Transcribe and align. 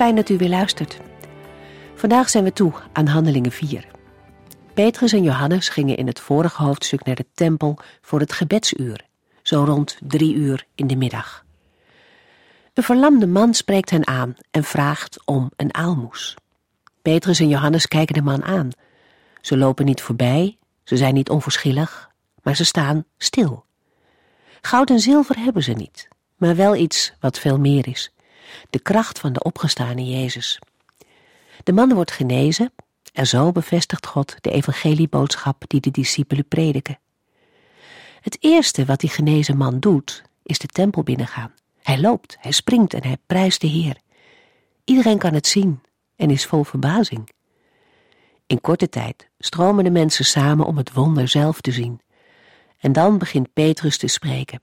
Fijn 0.00 0.16
dat 0.16 0.28
u 0.28 0.36
weer 0.36 0.48
luistert. 0.48 0.98
Vandaag 1.94 2.30
zijn 2.30 2.44
we 2.44 2.52
toe 2.52 2.72
aan 2.92 3.06
Handelingen 3.06 3.52
4. 3.52 3.86
Petrus 4.74 5.12
en 5.12 5.22
Johannes 5.22 5.68
gingen 5.68 5.96
in 5.96 6.06
het 6.06 6.20
vorige 6.20 6.62
hoofdstuk 6.62 7.04
naar 7.04 7.14
de 7.14 7.26
tempel 7.34 7.78
voor 8.00 8.20
het 8.20 8.32
gebedsuur, 8.32 9.06
zo 9.42 9.64
rond 9.64 9.98
drie 10.02 10.34
uur 10.34 10.66
in 10.74 10.86
de 10.86 10.96
middag. 10.96 11.44
Een 12.74 12.82
verlamde 12.82 13.26
man 13.26 13.54
spreekt 13.54 13.90
hen 13.90 14.06
aan 14.06 14.36
en 14.50 14.64
vraagt 14.64 15.18
om 15.24 15.50
een 15.56 15.74
aalmoes. 15.74 16.36
Petrus 17.02 17.40
en 17.40 17.48
Johannes 17.48 17.86
kijken 17.86 18.14
de 18.14 18.22
man 18.22 18.44
aan. 18.44 18.70
Ze 19.40 19.56
lopen 19.56 19.84
niet 19.84 20.02
voorbij, 20.02 20.58
ze 20.84 20.96
zijn 20.96 21.14
niet 21.14 21.30
onverschillig, 21.30 22.10
maar 22.42 22.56
ze 22.56 22.64
staan 22.64 23.04
stil. 23.18 23.64
Goud 24.60 24.90
en 24.90 25.00
zilver 25.00 25.38
hebben 25.38 25.62
ze 25.62 25.72
niet, 25.72 26.08
maar 26.36 26.56
wel 26.56 26.76
iets 26.76 27.12
wat 27.18 27.38
veel 27.38 27.58
meer 27.58 27.88
is 27.88 28.12
de 28.70 28.78
kracht 28.78 29.18
van 29.18 29.32
de 29.32 29.42
opgestane 29.42 30.04
Jezus. 30.04 30.58
De 31.62 31.72
man 31.72 31.94
wordt 31.94 32.12
genezen 32.12 32.72
en 33.12 33.26
zo 33.26 33.52
bevestigt 33.52 34.06
God 34.06 34.36
de 34.40 34.50
evangelieboodschap 34.50 35.64
die 35.66 35.80
de 35.80 35.90
discipelen 35.90 36.48
prediken. 36.48 36.98
Het 38.20 38.36
eerste 38.40 38.84
wat 38.84 39.00
die 39.00 39.10
genezen 39.10 39.56
man 39.56 39.78
doet, 39.78 40.22
is 40.42 40.58
de 40.58 40.66
tempel 40.66 41.02
binnengaan. 41.02 41.54
Hij 41.82 42.00
loopt, 42.00 42.36
hij 42.40 42.52
springt 42.52 42.94
en 42.94 43.02
hij 43.02 43.16
prijst 43.26 43.60
de 43.60 43.66
Heer. 43.66 43.96
Iedereen 44.84 45.18
kan 45.18 45.34
het 45.34 45.46
zien 45.46 45.82
en 46.16 46.30
is 46.30 46.46
vol 46.46 46.64
verbazing. 46.64 47.30
In 48.46 48.60
korte 48.60 48.88
tijd 48.88 49.28
stromen 49.38 49.84
de 49.84 49.90
mensen 49.90 50.24
samen 50.24 50.66
om 50.66 50.76
het 50.76 50.92
wonder 50.92 51.28
zelf 51.28 51.60
te 51.60 51.72
zien. 51.72 52.00
En 52.78 52.92
dan 52.92 53.18
begint 53.18 53.52
Petrus 53.52 53.98
te 53.98 54.06
spreken. 54.06 54.58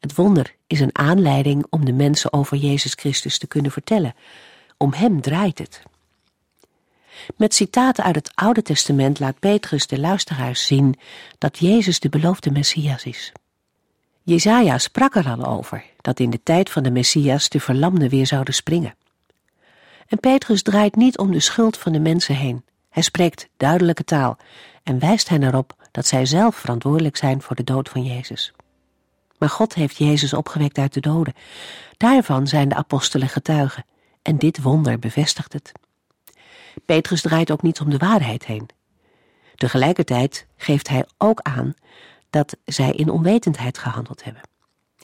Het 0.00 0.14
wonder 0.14 0.54
is 0.66 0.80
een 0.80 0.98
aanleiding 0.98 1.66
om 1.70 1.84
de 1.84 1.92
mensen 1.92 2.32
over 2.32 2.56
Jezus 2.56 2.92
Christus 2.92 3.38
te 3.38 3.46
kunnen 3.46 3.70
vertellen. 3.70 4.14
Om 4.76 4.92
Hem 4.92 5.20
draait 5.20 5.58
het. 5.58 5.82
Met 7.36 7.54
citaten 7.54 8.04
uit 8.04 8.14
het 8.14 8.30
Oude 8.34 8.62
Testament 8.62 9.18
laat 9.18 9.38
Petrus 9.38 9.86
de 9.86 10.00
luisteraars 10.00 10.66
zien 10.66 10.98
dat 11.38 11.58
Jezus 11.58 12.00
de 12.00 12.08
beloofde 12.08 12.50
Messias 12.50 13.04
is. 13.04 13.32
Jezaja 14.22 14.78
sprak 14.78 15.14
er 15.14 15.28
al 15.28 15.44
over 15.44 15.84
dat 16.00 16.20
in 16.20 16.30
de 16.30 16.42
tijd 16.42 16.70
van 16.70 16.82
de 16.82 16.90
Messias 16.90 17.48
de 17.48 17.60
verlamden 17.60 18.08
weer 18.08 18.26
zouden 18.26 18.54
springen. 18.54 18.94
En 20.06 20.20
Petrus 20.20 20.62
draait 20.62 20.96
niet 20.96 21.18
om 21.18 21.32
de 21.32 21.40
schuld 21.40 21.78
van 21.78 21.92
de 21.92 22.00
mensen 22.00 22.34
heen. 22.34 22.64
Hij 22.90 23.02
spreekt 23.02 23.48
duidelijke 23.56 24.04
taal 24.04 24.36
en 24.82 24.98
wijst 24.98 25.28
hen 25.28 25.42
erop 25.42 25.76
dat 25.90 26.06
zij 26.06 26.26
zelf 26.26 26.56
verantwoordelijk 26.56 27.16
zijn 27.16 27.42
voor 27.42 27.56
de 27.56 27.64
dood 27.64 27.88
van 27.88 28.04
Jezus. 28.04 28.52
Maar 29.42 29.50
God 29.50 29.74
heeft 29.74 29.96
Jezus 29.96 30.32
opgewekt 30.32 30.78
uit 30.78 30.92
de 30.92 31.00
doden. 31.00 31.34
Daarvan 31.96 32.46
zijn 32.46 32.68
de 32.68 32.74
apostelen 32.74 33.28
getuigen. 33.28 33.84
En 34.22 34.38
dit 34.38 34.62
wonder 34.62 34.98
bevestigt 34.98 35.52
het. 35.52 35.72
Petrus 36.84 37.20
draait 37.20 37.50
ook 37.50 37.62
niet 37.62 37.80
om 37.80 37.90
de 37.90 37.96
waarheid 37.96 38.46
heen. 38.46 38.68
Tegelijkertijd 39.54 40.46
geeft 40.56 40.88
hij 40.88 41.06
ook 41.18 41.40
aan 41.40 41.74
dat 42.30 42.56
zij 42.64 42.90
in 42.92 43.10
onwetendheid 43.10 43.78
gehandeld 43.78 44.24
hebben. 44.24 44.42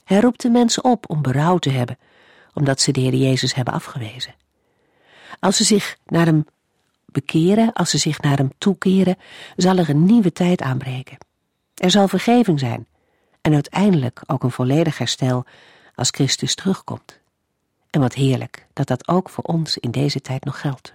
Hij 0.04 0.20
roept 0.20 0.42
de 0.42 0.50
mensen 0.50 0.84
op 0.84 1.10
om 1.10 1.22
berouw 1.22 1.58
te 1.58 1.70
hebben, 1.70 1.98
omdat 2.54 2.80
ze 2.80 2.92
de 2.92 3.00
Heer 3.00 3.14
Jezus 3.14 3.54
hebben 3.54 3.74
afgewezen. 3.74 4.34
Als 5.40 5.56
ze 5.56 5.64
zich 5.64 5.96
naar 6.06 6.26
hem 6.26 6.46
bekeren, 7.06 7.72
als 7.72 7.90
ze 7.90 7.98
zich 7.98 8.20
naar 8.20 8.36
hem 8.36 8.50
toekeren, 8.58 9.16
zal 9.56 9.76
er 9.76 9.88
een 9.88 10.04
nieuwe 10.04 10.32
tijd 10.32 10.62
aanbreken. 10.62 11.18
Er 11.74 11.90
zal 11.90 12.08
vergeving 12.08 12.58
zijn 12.58 12.86
en 13.40 13.54
uiteindelijk 13.54 14.22
ook 14.26 14.42
een 14.42 14.50
volledig 14.50 14.98
herstel 14.98 15.44
als 15.94 16.10
Christus 16.10 16.54
terugkomt. 16.54 17.18
En 17.90 18.00
wat 18.00 18.14
heerlijk 18.14 18.66
dat 18.72 18.86
dat 18.86 19.08
ook 19.08 19.28
voor 19.28 19.44
ons 19.44 19.78
in 19.78 19.90
deze 19.90 20.20
tijd 20.20 20.44
nog 20.44 20.60
geldt. 20.60 20.92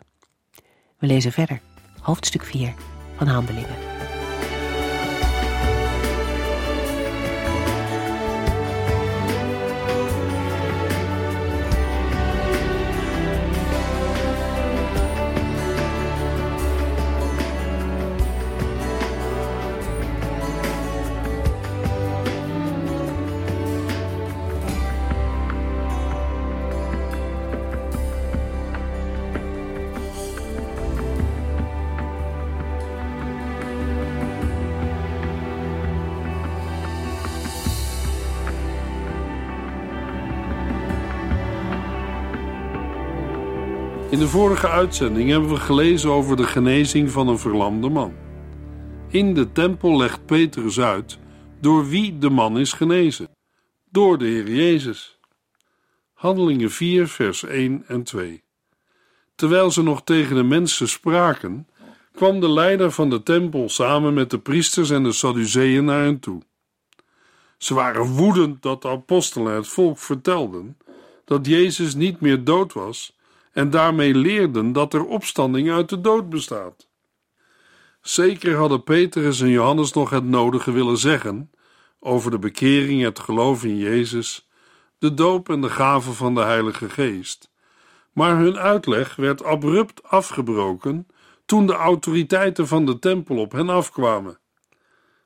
We 0.98 1.08
lezen 1.08 1.32
verder, 1.32 1.62
hoofdstuk 2.00 2.44
4 2.44 2.74
van 3.18 3.28
Handelingen. 3.28 3.93
De 44.24 44.30
vorige 44.30 44.70
uitzending 44.70 45.30
hebben 45.30 45.50
we 45.50 45.56
gelezen 45.56 46.10
over 46.10 46.36
de 46.36 46.44
genezing 46.44 47.12
van 47.12 47.28
een 47.28 47.40
verlamde 47.40 47.90
man. 47.90 48.14
In 49.10 49.34
de 49.34 49.52
tempel 49.52 49.98
legt 49.98 50.26
Petrus 50.26 50.80
uit 50.80 51.20
door 51.62 51.88
wie 51.88 52.18
de 52.18 52.30
man 52.30 52.60
is 52.60 52.74
genezen. 52.74 53.30
Door 53.90 54.18
de 54.18 54.26
Heer 54.26 54.50
Jezus. 54.50 55.20
Handelingen 56.14 56.72
4, 56.72 57.08
vers 57.08 57.44
1 57.44 57.84
en 57.88 58.04
2. 58.04 58.44
Terwijl 59.36 59.72
ze 59.72 59.84
nog 59.84 60.04
tegen 60.04 60.36
de 60.36 60.44
mensen 60.44 60.90
spraken, 60.90 61.68
kwam 62.12 62.40
de 62.40 62.50
leider 62.50 62.92
van 62.92 63.10
de 63.10 63.24
tempel 63.24 63.70
samen 63.70 64.14
met 64.14 64.30
de 64.30 64.40
priesters 64.40 64.90
en 64.90 65.04
de 65.04 65.12
Sadduceeën 65.12 65.86
naar 65.86 66.04
hen 66.04 66.20
toe. 66.20 66.42
Ze 67.58 67.74
waren 67.74 68.06
woedend 68.06 68.62
dat 68.62 68.82
de 68.82 68.90
apostelen 68.90 69.54
het 69.54 69.68
volk 69.68 69.98
vertelden 69.98 70.78
dat 71.26 71.46
Jezus 71.46 71.96
niet 71.96 72.20
meer 72.20 72.44
dood 72.44 72.74
was 72.74 73.22
en 73.54 73.70
daarmee 73.70 74.16
leerden 74.16 74.72
dat 74.72 74.94
er 74.94 75.06
opstanding 75.06 75.72
uit 75.72 75.90
de 75.90 76.02
dood 76.02 76.30
bestaat. 76.30 76.88
Zeker 78.02 78.56
hadden 78.56 78.84
Petrus 78.84 79.42
en 79.42 79.50
Johannes 79.50 79.94
nog 79.94 80.10
het 80.10 80.24
nodige 80.24 80.72
willen 80.72 80.98
zeggen 80.98 81.52
over 82.00 82.32
de 82.32 82.40
bekering, 82.40 83.02
het 83.02 83.20
geloof 83.20 83.64
in 83.64 83.78
Jezus, 83.78 84.50
de 84.98 85.14
doop 85.14 85.50
en 85.50 85.62
de 85.62 85.70
gave 85.70 86.12
van 86.12 86.36
de 86.36 86.42
Heilige 86.42 86.90
Geest. 86.90 87.52
Maar 88.12 88.38
hun 88.38 88.58
uitleg 88.58 89.16
werd 89.16 89.44
abrupt 89.44 90.04
afgebroken 90.04 91.08
toen 91.46 91.68
de 91.68 91.74
autoriteiten 91.74 92.68
van 92.68 92.86
de 92.86 93.00
tempel 93.00 93.38
op 93.38 93.52
hen 93.52 93.70
afkwamen. 93.70 94.38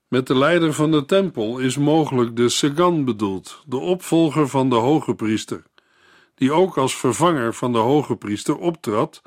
Met 0.07 0.27
de 0.27 0.35
leider 0.35 0.73
van 0.73 0.91
de 0.91 1.05
tempel 1.05 1.59
is 1.59 1.77
mogelijk 1.77 2.35
de 2.35 2.49
Segan 2.49 3.05
bedoeld, 3.05 3.63
de 3.65 3.77
opvolger 3.77 4.47
van 4.47 4.69
de 4.69 4.75
hoge 4.75 5.15
priester 5.15 5.63
die 6.37 6.51
ook 6.51 6.77
als 6.77 6.95
vervanger 6.95 7.53
van 7.53 7.71
de 7.71 7.77
hoge 7.77 8.15
priester 8.15 8.57
optrad 8.57 9.21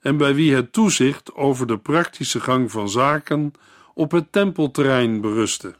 en 0.00 0.16
bij 0.16 0.34
wie 0.34 0.54
het 0.54 0.72
toezicht 0.72 1.34
over 1.34 1.66
de 1.66 1.78
praktische 1.78 2.40
gang 2.40 2.70
van 2.70 2.88
zaken 2.88 3.52
op 3.94 4.10
het 4.10 4.32
tempelterrein 4.32 5.20
berustte. 5.20 5.74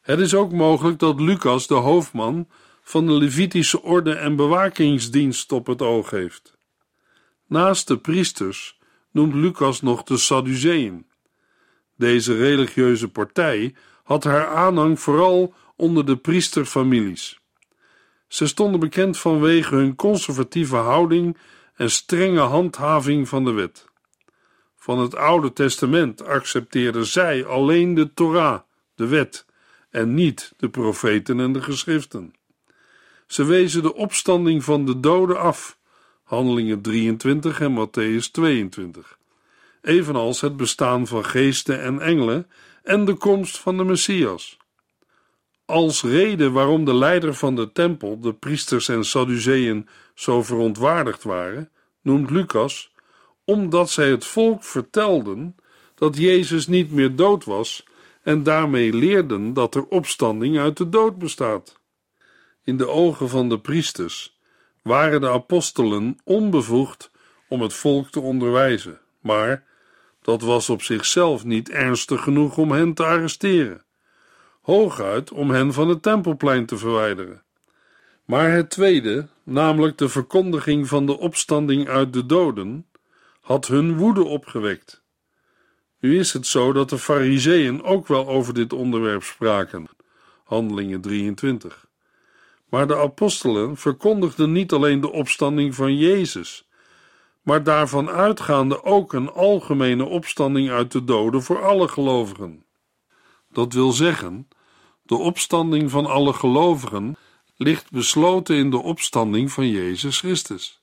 Het 0.00 0.18
is 0.20 0.34
ook 0.34 0.52
mogelijk 0.52 0.98
dat 0.98 1.20
Lucas 1.20 1.66
de 1.66 1.74
hoofdman 1.74 2.48
van 2.82 3.06
de 3.06 3.12
Levitische 3.12 3.82
orde 3.82 4.14
en 4.14 4.36
bewakingsdienst 4.36 5.52
op 5.52 5.66
het 5.66 5.82
oog 5.82 6.10
heeft. 6.10 6.56
Naast 7.46 7.88
de 7.88 7.98
priesters 7.98 8.78
noemt 9.10 9.34
Lucas 9.34 9.80
nog 9.80 10.02
de 10.02 10.16
Sadduceeën. 10.16 11.06
Deze 11.96 12.36
religieuze 12.36 13.08
partij 13.08 13.74
had 14.04 14.24
haar 14.24 14.46
aanhang 14.46 15.00
vooral 15.00 15.54
onder 15.76 16.06
de 16.06 16.16
priesterfamilies. 16.16 17.39
Ze 18.30 18.46
stonden 18.46 18.80
bekend 18.80 19.18
vanwege 19.18 19.74
hun 19.74 19.94
conservatieve 19.94 20.76
houding 20.76 21.36
en 21.74 21.90
strenge 21.90 22.40
handhaving 22.40 23.28
van 23.28 23.44
de 23.44 23.52
wet. 23.52 23.88
Van 24.76 24.98
het 24.98 25.14
Oude 25.14 25.52
Testament 25.52 26.24
accepteerden 26.24 27.06
zij 27.06 27.44
alleen 27.44 27.94
de 27.94 28.14
Torah, 28.14 28.60
de 28.94 29.06
wet, 29.06 29.46
en 29.90 30.14
niet 30.14 30.52
de 30.56 30.68
profeten 30.68 31.40
en 31.40 31.52
de 31.52 31.62
geschriften. 31.62 32.34
Ze 33.26 33.44
wezen 33.44 33.82
de 33.82 33.94
opstanding 33.94 34.64
van 34.64 34.84
de 34.84 35.00
doden 35.00 35.40
af, 35.40 35.78
Handelingen 36.22 36.80
23 36.80 37.60
en 37.60 37.88
Matthäus 37.88 38.30
22, 38.30 39.18
evenals 39.82 40.40
het 40.40 40.56
bestaan 40.56 41.06
van 41.06 41.24
geesten 41.24 41.82
en 41.82 42.00
engelen 42.00 42.46
en 42.82 43.04
de 43.04 43.14
komst 43.14 43.58
van 43.58 43.76
de 43.76 43.84
Messias. 43.84 44.59
Als 45.70 46.02
reden 46.02 46.52
waarom 46.52 46.84
de 46.84 46.94
leider 46.94 47.34
van 47.34 47.56
de 47.56 47.72
tempel, 47.72 48.20
de 48.20 48.34
priesters 48.34 48.88
en 48.88 49.04
Sadduceeën, 49.04 49.88
zo 50.14 50.42
verontwaardigd 50.42 51.22
waren, 51.22 51.70
noemt 52.02 52.30
Lucas, 52.30 52.92
omdat 53.44 53.90
zij 53.90 54.10
het 54.10 54.24
volk 54.24 54.64
vertelden 54.64 55.56
dat 55.94 56.16
Jezus 56.16 56.66
niet 56.66 56.92
meer 56.92 57.16
dood 57.16 57.44
was 57.44 57.84
en 58.22 58.42
daarmee 58.42 58.92
leerden 58.92 59.52
dat 59.52 59.74
er 59.74 59.86
opstanding 59.86 60.58
uit 60.58 60.76
de 60.76 60.88
dood 60.88 61.18
bestaat. 61.18 61.80
In 62.64 62.76
de 62.76 62.88
ogen 62.88 63.28
van 63.28 63.48
de 63.48 63.60
priesters 63.60 64.38
waren 64.82 65.20
de 65.20 65.30
apostelen 65.30 66.18
onbevoegd 66.24 67.10
om 67.48 67.62
het 67.62 67.72
volk 67.72 68.08
te 68.08 68.20
onderwijzen, 68.20 69.00
maar 69.20 69.64
dat 70.22 70.42
was 70.42 70.70
op 70.70 70.82
zichzelf 70.82 71.44
niet 71.44 71.68
ernstig 71.70 72.22
genoeg 72.22 72.58
om 72.58 72.70
hen 72.70 72.94
te 72.94 73.04
arresteren, 73.04 73.84
hooguit 74.60 75.32
om 75.32 75.50
hen 75.50 75.72
van 75.72 75.88
het 75.88 76.02
tempelplein 76.02 76.66
te 76.66 76.76
verwijderen. 76.76 77.42
Maar 78.24 78.50
het 78.50 78.70
tweede, 78.70 79.28
namelijk 79.42 79.98
de 79.98 80.08
verkondiging 80.08 80.88
van 80.88 81.06
de 81.06 81.18
opstanding 81.18 81.88
uit 81.88 82.12
de 82.12 82.26
doden, 82.26 82.86
had 83.40 83.66
hun 83.66 83.96
woede 83.96 84.24
opgewekt. 84.24 85.02
Nu 86.00 86.18
is 86.18 86.32
het 86.32 86.46
zo 86.46 86.72
dat 86.72 86.90
de 86.90 86.98
Fariseeën 86.98 87.82
ook 87.82 88.06
wel 88.06 88.28
over 88.28 88.54
dit 88.54 88.72
onderwerp 88.72 89.22
spraken. 89.22 89.88
Handelingen 90.44 91.00
23. 91.00 91.86
Maar 92.68 92.86
de 92.86 92.96
apostelen 92.96 93.76
verkondigden 93.76 94.52
niet 94.52 94.72
alleen 94.72 95.00
de 95.00 95.10
opstanding 95.10 95.74
van 95.74 95.96
Jezus, 95.96 96.68
maar 97.42 97.62
daarvan 97.62 98.10
uitgaande 98.10 98.82
ook 98.84 99.12
een 99.12 99.30
algemene 99.30 100.04
opstanding 100.04 100.70
uit 100.70 100.92
de 100.92 101.04
doden 101.04 101.42
voor 101.42 101.64
alle 101.64 101.88
gelovigen. 101.88 102.64
Dat 103.52 103.72
wil 103.72 103.92
zeggen, 103.92 104.48
de 105.02 105.16
opstanding 105.16 105.90
van 105.90 106.06
alle 106.06 106.32
gelovigen 106.32 107.16
ligt 107.56 107.90
besloten 107.90 108.56
in 108.56 108.70
de 108.70 108.82
opstanding 108.82 109.52
van 109.52 109.68
Jezus 109.68 110.18
Christus. 110.18 110.82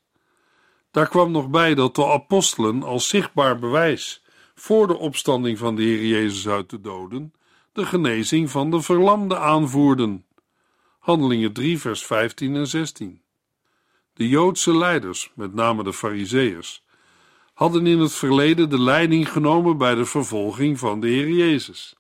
Daar 0.92 1.08
kwam 1.08 1.32
nog 1.32 1.50
bij 1.50 1.76
dat 1.76 1.96
de 1.96 2.06
apostelen 2.06 2.84
als 2.84 3.08
zichtbaar 3.08 3.60
bewijs 3.60 4.24
voor 4.56 4.88
de 4.88 4.98
opstanding 4.98 5.58
van 5.58 5.76
de 5.76 5.82
Heer 5.82 6.06
Jezus 6.06 6.48
uit 6.48 6.70
de 6.70 6.82
doden 6.82 7.34
de 7.78 7.86
genezing 7.86 8.52
van 8.52 8.72
de 8.72 8.82
verlamde 8.82 9.38
aanvoerden. 9.38 10.26
Handelingen 11.00 11.54
3, 11.54 11.80
vers 11.80 12.06
15 12.06 12.56
en 12.56 12.68
16. 12.68 13.22
De 14.14 14.28
Joodse 14.28 14.78
leiders, 14.78 15.32
met 15.36 15.54
name 15.54 15.84
de 15.84 15.94
Fariseërs, 15.94 16.84
hadden 17.54 17.88
in 17.88 18.00
het 18.00 18.14
verleden 18.14 18.70
de 18.70 18.80
leiding 18.80 19.32
genomen 19.32 19.78
bij 19.78 19.96
de 19.96 20.06
vervolging 20.06 20.80
van 20.80 21.00
de 21.00 21.08
Heer 21.08 21.30
Jezus. 21.30 21.96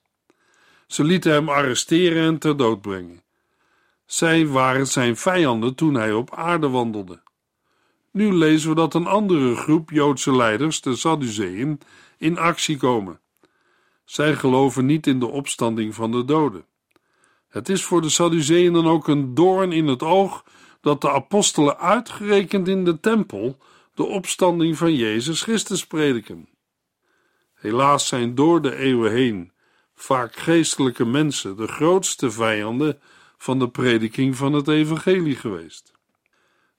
Ze 0.88 1.04
lieten 1.04 1.32
hem 1.32 1.50
arresteren 1.50 2.24
en 2.24 2.38
ter 2.38 2.58
dood 2.58 2.82
brengen. 2.82 3.22
Zij 4.06 4.48
waren 4.48 4.88
zijn 4.88 5.18
vijanden 5.18 5.76
toen 5.76 5.94
hij 5.94 6.14
op 6.14 6.36
aarde 6.36 6.70
wandelde. 6.70 7.22
Nu 8.12 8.34
lezen 8.34 8.70
we 8.70 8.76
dat 8.76 8.94
een 8.94 9.08
andere 9.08 9.56
groep 9.56 9.90
Joodse 9.90 10.36
leiders, 10.36 10.82
de 10.82 10.96
Sadduceeën, 10.96 11.80
in 12.18 12.38
actie 12.38 12.78
komen. 12.78 13.20
Zij 14.06 14.36
geloven 14.36 14.86
niet 14.86 15.08
in 15.08 15.20
de 15.20 15.26
opstanding 15.26 15.96
van 15.96 16.12
de 16.12 16.26
doden. 16.26 16.66
Het 17.48 17.70
is 17.70 17.84
voor 17.84 18.02
de 18.02 18.10
Sadduceeën 18.10 18.74
dan 18.74 18.88
ook 18.88 19.08
een 19.08 19.34
doorn 19.34 19.72
in 19.72 19.88
het 19.88 20.04
oog 20.04 20.46
dat 20.82 21.02
de 21.02 21.12
apostelen 21.12 21.78
uitgerekend 21.80 22.68
in 22.68 22.86
de 22.86 23.00
tempel 23.00 23.58
de 23.94 24.04
opstanding 24.04 24.78
van 24.78 24.96
Jezus 24.96 25.42
Christus 25.42 25.88
prediken. 25.88 26.50
Helaas 27.54 28.08
zijn 28.08 28.36
door 28.36 28.62
de 28.62 28.76
eeuwen 28.76 29.12
heen 29.12 29.52
vaak 30.00 30.36
geestelijke 30.36 31.06
mensen 31.06 31.58
de 31.58 31.68
grootste 31.68 32.32
vijanden 32.32 33.00
van 33.38 33.60
de 33.60 33.70
prediking 33.70 34.36
van 34.36 34.54
het 34.54 34.68
evangelie 34.68 35.36
geweest. 35.36 35.92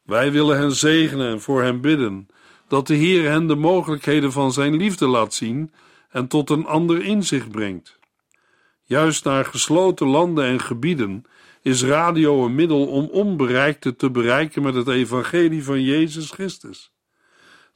Wij 0.03 0.33
willen 0.33 0.59
hen 0.59 0.73
zegenen 0.73 1.31
en 1.31 1.41
voor 1.41 1.63
hen 1.63 1.81
bidden 1.81 2.29
dat 2.69 2.87
de 2.87 2.95
Heer 2.95 3.31
hen 3.31 3.47
de 3.47 3.55
mogelijkheden 3.55 4.33
van 4.33 4.53
zijn 4.53 4.77
liefde 4.77 5.07
laat 5.07 5.35
zien 5.35 5.73
en 6.11 6.29
tot 6.29 6.51
een 6.51 6.67
ander 6.67 7.05
inzicht 7.05 7.51
brengt. 7.51 7.99
Juist 8.85 9.25
naar 9.25 9.45
gesloten 9.45 10.07
landen 10.07 10.45
en 10.45 10.61
gebieden 10.61 11.25
is 11.63 11.85
radio 11.85 12.45
een 12.45 12.55
middel 12.55 12.87
om 12.87 13.05
onbereikte 13.05 13.97
te 13.97 14.11
bereiken 14.11 14.63
met 14.63 14.75
het 14.75 14.89
evangelie 14.89 15.65
van 15.65 15.83
Jezus 15.83 16.31
Christus. 16.31 16.93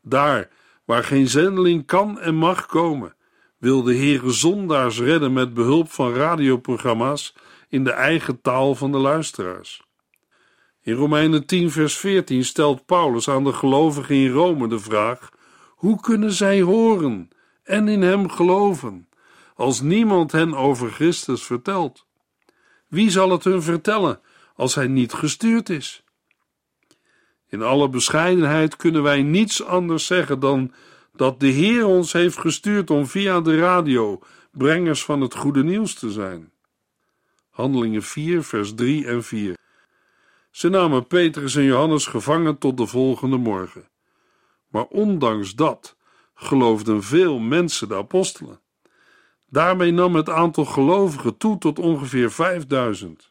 Daar 0.02 0.48
waar 0.84 1.04
geen 1.04 1.28
zendeling 1.28 1.86
kan 1.86 2.20
en 2.20 2.34
mag 2.34 2.66
komen, 2.66 3.14
wil 3.62 3.82
de 3.82 3.96
Heere 3.96 4.30
zondaars 4.30 4.98
redden 4.98 5.32
met 5.32 5.54
behulp 5.54 5.90
van 5.90 6.14
radioprogramma's 6.14 7.34
in 7.68 7.84
de 7.84 7.90
eigen 7.90 8.40
taal 8.40 8.74
van 8.74 8.92
de 8.92 8.98
luisteraars. 8.98 9.82
In 10.80 10.94
Romeinen 10.94 11.46
10, 11.46 11.70
vers 11.70 11.96
14 11.96 12.44
stelt 12.44 12.86
Paulus 12.86 13.28
aan 13.28 13.44
de 13.44 13.52
gelovigen 13.52 14.14
in 14.14 14.30
Rome 14.30 14.68
de 14.68 14.78
vraag: 14.78 15.30
hoe 15.68 16.00
kunnen 16.00 16.32
zij 16.32 16.60
horen 16.60 17.28
en 17.62 17.88
in 17.88 18.02
hem 18.02 18.30
geloven, 18.30 19.08
als 19.54 19.80
niemand 19.80 20.32
hen 20.32 20.54
over 20.54 20.90
Christus 20.90 21.42
vertelt? 21.42 22.06
Wie 22.88 23.10
zal 23.10 23.30
het 23.30 23.44
hun 23.44 23.62
vertellen 23.62 24.20
als 24.54 24.74
hij 24.74 24.86
niet 24.86 25.12
gestuurd 25.12 25.68
is? 25.68 26.04
In 27.48 27.62
alle 27.62 27.88
bescheidenheid 27.88 28.76
kunnen 28.76 29.02
wij 29.02 29.22
niets 29.22 29.64
anders 29.64 30.06
zeggen 30.06 30.40
dan 30.40 30.72
dat 31.12 31.40
de 31.40 31.46
Heer 31.46 31.86
ons 31.86 32.12
heeft 32.12 32.38
gestuurd 32.38 32.90
om 32.90 33.06
via 33.06 33.40
de 33.40 33.58
radio 33.58 34.20
brengers 34.50 35.04
van 35.04 35.20
het 35.20 35.34
goede 35.34 35.64
nieuws 35.64 35.94
te 35.94 36.10
zijn. 36.10 36.52
Handelingen 37.50 38.02
4, 38.02 38.42
vers 38.42 38.74
3 38.74 39.06
en 39.06 39.22
4. 39.22 39.56
Ze 40.50 40.68
namen 40.68 41.06
Petrus 41.06 41.54
en 41.54 41.62
Johannes 41.62 42.06
gevangen 42.06 42.58
tot 42.58 42.76
de 42.76 42.86
volgende 42.86 43.36
morgen. 43.36 43.88
Maar 44.68 44.84
ondanks 44.84 45.54
dat 45.54 45.96
geloofden 46.34 47.02
veel 47.02 47.38
mensen 47.38 47.88
de 47.88 47.94
apostelen. 47.94 48.60
Daarmee 49.48 49.90
nam 49.90 50.14
het 50.14 50.28
aantal 50.28 50.64
gelovigen 50.64 51.36
toe 51.36 51.58
tot 51.58 51.78
ongeveer 51.78 52.30
5000. 52.30 53.30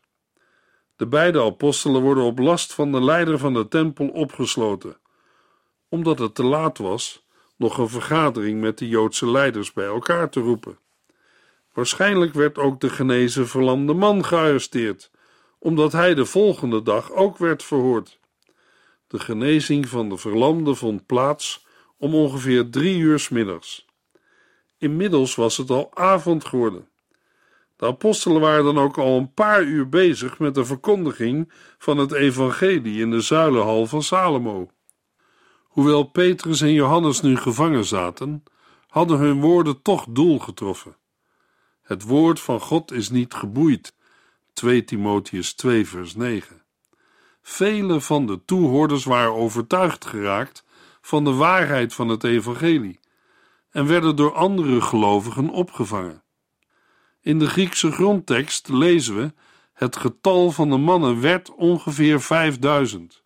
De 0.95 1.07
beide 1.07 1.43
apostelen 1.43 2.01
worden 2.01 2.23
op 2.23 2.39
last 2.39 2.73
van 2.73 2.91
de 2.91 3.03
leider 3.03 3.37
van 3.37 3.53
de 3.53 3.67
tempel 3.67 4.07
opgesloten. 4.07 4.97
Omdat 5.89 6.19
het 6.19 6.35
te 6.35 6.43
laat 6.43 6.77
was 6.77 7.20
nog 7.61 7.77
een 7.77 7.89
vergadering 7.89 8.61
met 8.61 8.77
de 8.77 8.87
Joodse 8.87 9.31
leiders 9.31 9.73
bij 9.73 9.85
elkaar 9.85 10.29
te 10.29 10.39
roepen. 10.39 10.77
Waarschijnlijk 11.73 12.33
werd 12.33 12.57
ook 12.57 12.79
de 12.79 12.89
genezen 12.89 13.47
verlamde 13.47 13.93
man 13.93 14.25
gearresteerd, 14.25 15.11
omdat 15.59 15.91
hij 15.91 16.13
de 16.13 16.25
volgende 16.25 16.81
dag 16.81 17.11
ook 17.11 17.37
werd 17.37 17.63
verhoord. 17.63 18.19
De 19.07 19.19
genezing 19.19 19.87
van 19.87 20.09
de 20.09 20.17
verlamde 20.17 20.75
vond 20.75 21.05
plaats 21.05 21.65
om 21.97 22.15
ongeveer 22.15 22.69
drie 22.69 22.97
uur 22.97 23.27
middags. 23.31 23.85
Inmiddels 24.77 25.35
was 25.35 25.57
het 25.57 25.69
al 25.69 25.95
avond 25.95 26.45
geworden. 26.45 26.87
De 27.75 27.85
apostelen 27.85 28.41
waren 28.41 28.63
dan 28.63 28.77
ook 28.77 28.97
al 28.97 29.17
een 29.17 29.33
paar 29.33 29.63
uur 29.63 29.89
bezig 29.89 30.39
met 30.39 30.55
de 30.55 30.65
verkondiging 30.65 31.51
van 31.77 31.97
het 31.97 32.11
evangelie 32.11 33.01
in 33.01 33.11
de 33.11 33.21
zuilenhal 33.21 33.85
van 33.85 34.03
Salomo. 34.03 34.69
Hoewel 35.71 36.03
Petrus 36.03 36.61
en 36.61 36.73
Johannes 36.73 37.21
nu 37.21 37.37
gevangen 37.37 37.85
zaten, 37.85 38.43
hadden 38.87 39.17
hun 39.17 39.41
woorden 39.41 39.81
toch 39.81 40.05
doel 40.09 40.39
getroffen. 40.39 40.97
Het 41.81 42.03
woord 42.03 42.39
van 42.39 42.59
God 42.59 42.91
is 42.91 43.09
niet 43.09 43.33
geboeid. 43.33 43.95
2 44.53 44.83
Timotheus 44.83 45.53
2 45.53 45.87
vers 45.87 46.15
9. 46.15 46.63
Vele 47.41 48.01
van 48.01 48.25
de 48.25 48.45
toehoorders 48.45 49.03
waren 49.03 49.33
overtuigd 49.33 50.05
geraakt 50.05 50.65
van 51.01 51.23
de 51.23 51.33
waarheid 51.33 51.93
van 51.93 52.07
het 52.07 52.23
evangelie 52.23 52.99
en 53.69 53.87
werden 53.87 54.15
door 54.15 54.33
andere 54.33 54.81
gelovigen 54.81 55.49
opgevangen. 55.49 56.23
In 57.21 57.39
de 57.39 57.47
Griekse 57.47 57.91
grondtekst 57.91 58.67
lezen 58.67 59.15
we: 59.15 59.33
het 59.73 59.95
getal 59.95 60.51
van 60.51 60.69
de 60.69 60.77
mannen 60.77 61.21
werd 61.21 61.55
ongeveer 61.55 62.21
5000. 62.21 63.20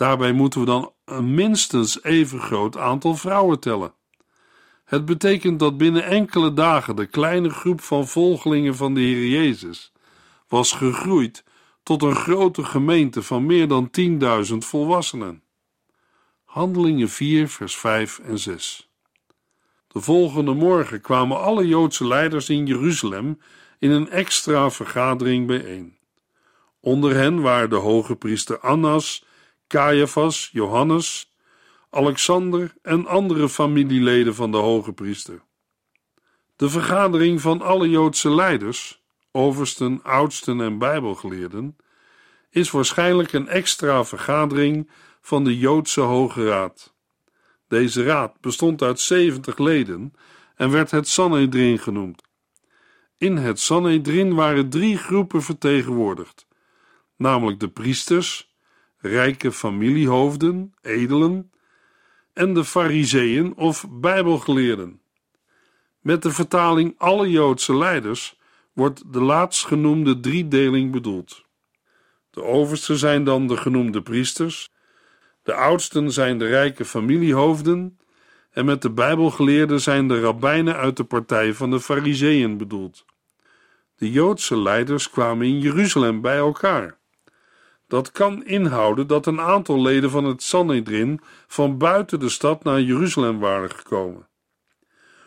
Daarbij 0.00 0.32
moeten 0.32 0.60
we 0.60 0.66
dan 0.66 0.92
een 1.04 1.34
minstens 1.34 2.02
even 2.02 2.40
groot 2.40 2.76
aantal 2.76 3.16
vrouwen 3.16 3.60
tellen. 3.60 3.94
Het 4.84 5.04
betekent 5.04 5.58
dat 5.58 5.76
binnen 5.76 6.04
enkele 6.04 6.52
dagen 6.52 6.96
de 6.96 7.06
kleine 7.06 7.50
groep 7.50 7.80
van 7.80 8.06
volgelingen 8.06 8.76
van 8.76 8.94
de 8.94 9.00
Heer 9.00 9.26
Jezus 9.26 9.92
was 10.48 10.72
gegroeid 10.72 11.44
tot 11.82 12.02
een 12.02 12.14
grote 12.14 12.64
gemeente 12.64 13.22
van 13.22 13.46
meer 13.46 13.68
dan 13.68 13.90
10.000 14.50 14.56
volwassenen. 14.56 15.42
Handelingen 16.44 17.08
4, 17.08 17.48
vers 17.48 17.76
5 17.76 18.18
en 18.18 18.38
6. 18.38 18.90
De 19.88 20.00
volgende 20.00 20.52
morgen 20.52 21.00
kwamen 21.00 21.40
alle 21.40 21.66
Joodse 21.66 22.06
leiders 22.06 22.48
in 22.48 22.66
Jeruzalem 22.66 23.40
in 23.78 23.90
een 23.90 24.10
extra 24.10 24.70
vergadering 24.70 25.46
bijeen. 25.46 25.96
Onder 26.80 27.14
hen 27.14 27.40
waren 27.40 27.70
de 27.70 27.76
hoge 27.76 28.16
priester 28.16 28.60
Annas, 28.60 29.28
Caiaphas, 29.70 30.50
Johannes, 30.52 31.34
Alexander 31.90 32.74
en 32.82 33.06
andere 33.06 33.48
familieleden 33.48 34.34
van 34.34 34.50
de 34.50 34.56
hoge 34.56 34.92
priester. 34.92 35.42
De 36.56 36.70
vergadering 36.70 37.40
van 37.40 37.62
alle 37.62 37.88
Joodse 37.88 38.30
leiders, 38.30 39.02
oversten, 39.32 40.02
oudsten 40.02 40.60
en 40.60 40.78
bijbelgeleerden, 40.78 41.76
is 42.50 42.70
waarschijnlijk 42.70 43.32
een 43.32 43.48
extra 43.48 44.04
vergadering 44.04 44.90
van 45.20 45.44
de 45.44 45.58
Joodse 45.58 46.00
Hoge 46.00 46.46
Raad. 46.46 46.94
Deze 47.68 48.04
raad 48.04 48.40
bestond 48.40 48.82
uit 48.82 49.00
70 49.00 49.58
leden 49.58 50.14
en 50.54 50.70
werd 50.70 50.90
het 50.90 51.08
Sanhedrin 51.08 51.78
genoemd. 51.78 52.22
In 53.18 53.36
het 53.36 53.60
Sanhedrin 53.60 54.34
waren 54.34 54.70
drie 54.70 54.98
groepen 54.98 55.42
vertegenwoordigd, 55.42 56.46
namelijk 57.16 57.60
de 57.60 57.68
priesters, 57.68 58.49
rijke 59.00 59.52
familiehoofden, 59.52 60.74
edelen, 60.82 61.50
en 62.32 62.54
de 62.54 62.64
fariseeën 62.64 63.56
of 63.56 63.86
bijbelgeleerden. 63.90 65.00
Met 66.00 66.22
de 66.22 66.30
vertaling 66.30 66.94
alle 66.98 67.30
Joodse 67.30 67.76
leiders 67.76 68.38
wordt 68.72 69.12
de 69.12 69.20
laatstgenoemde 69.20 70.20
driedeling 70.20 70.92
bedoeld. 70.92 71.44
De 72.30 72.42
oversten 72.42 72.96
zijn 72.96 73.24
dan 73.24 73.46
de 73.46 73.56
genoemde 73.56 74.02
priesters, 74.02 74.70
de 75.42 75.54
oudsten 75.54 76.12
zijn 76.12 76.38
de 76.38 76.46
rijke 76.46 76.84
familiehoofden 76.84 77.98
en 78.50 78.64
met 78.64 78.82
de 78.82 78.90
bijbelgeleerden 78.90 79.80
zijn 79.80 80.08
de 80.08 80.20
rabbijnen 80.20 80.76
uit 80.76 80.96
de 80.96 81.04
partij 81.04 81.54
van 81.54 81.70
de 81.70 81.80
fariseeën 81.80 82.56
bedoeld. 82.56 83.04
De 83.96 84.10
Joodse 84.10 84.58
leiders 84.58 85.10
kwamen 85.10 85.46
in 85.46 85.60
Jeruzalem 85.60 86.20
bij 86.20 86.36
elkaar. 86.36 86.98
Dat 87.90 88.12
kan 88.12 88.44
inhouden 88.44 89.06
dat 89.06 89.26
een 89.26 89.40
aantal 89.40 89.82
leden 89.82 90.10
van 90.10 90.24
het 90.24 90.42
Sanhedrin 90.42 91.20
van 91.46 91.78
buiten 91.78 92.20
de 92.20 92.28
stad 92.28 92.64
naar 92.64 92.80
Jeruzalem 92.80 93.38
waren 93.38 93.70
gekomen. 93.70 94.28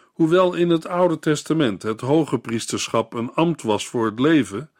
Hoewel 0.04 0.54
in 0.54 0.70
het 0.70 0.88
Oude 0.88 1.20
Testament 1.20 1.82
het 1.82 2.02
hoge 2.02 2.40
priesterschap 2.40 3.14
een 3.14 3.34
ambt 3.34 3.62
was 3.62 3.88
voor 3.88 4.06
het 4.06 4.20
leven, 4.20 4.72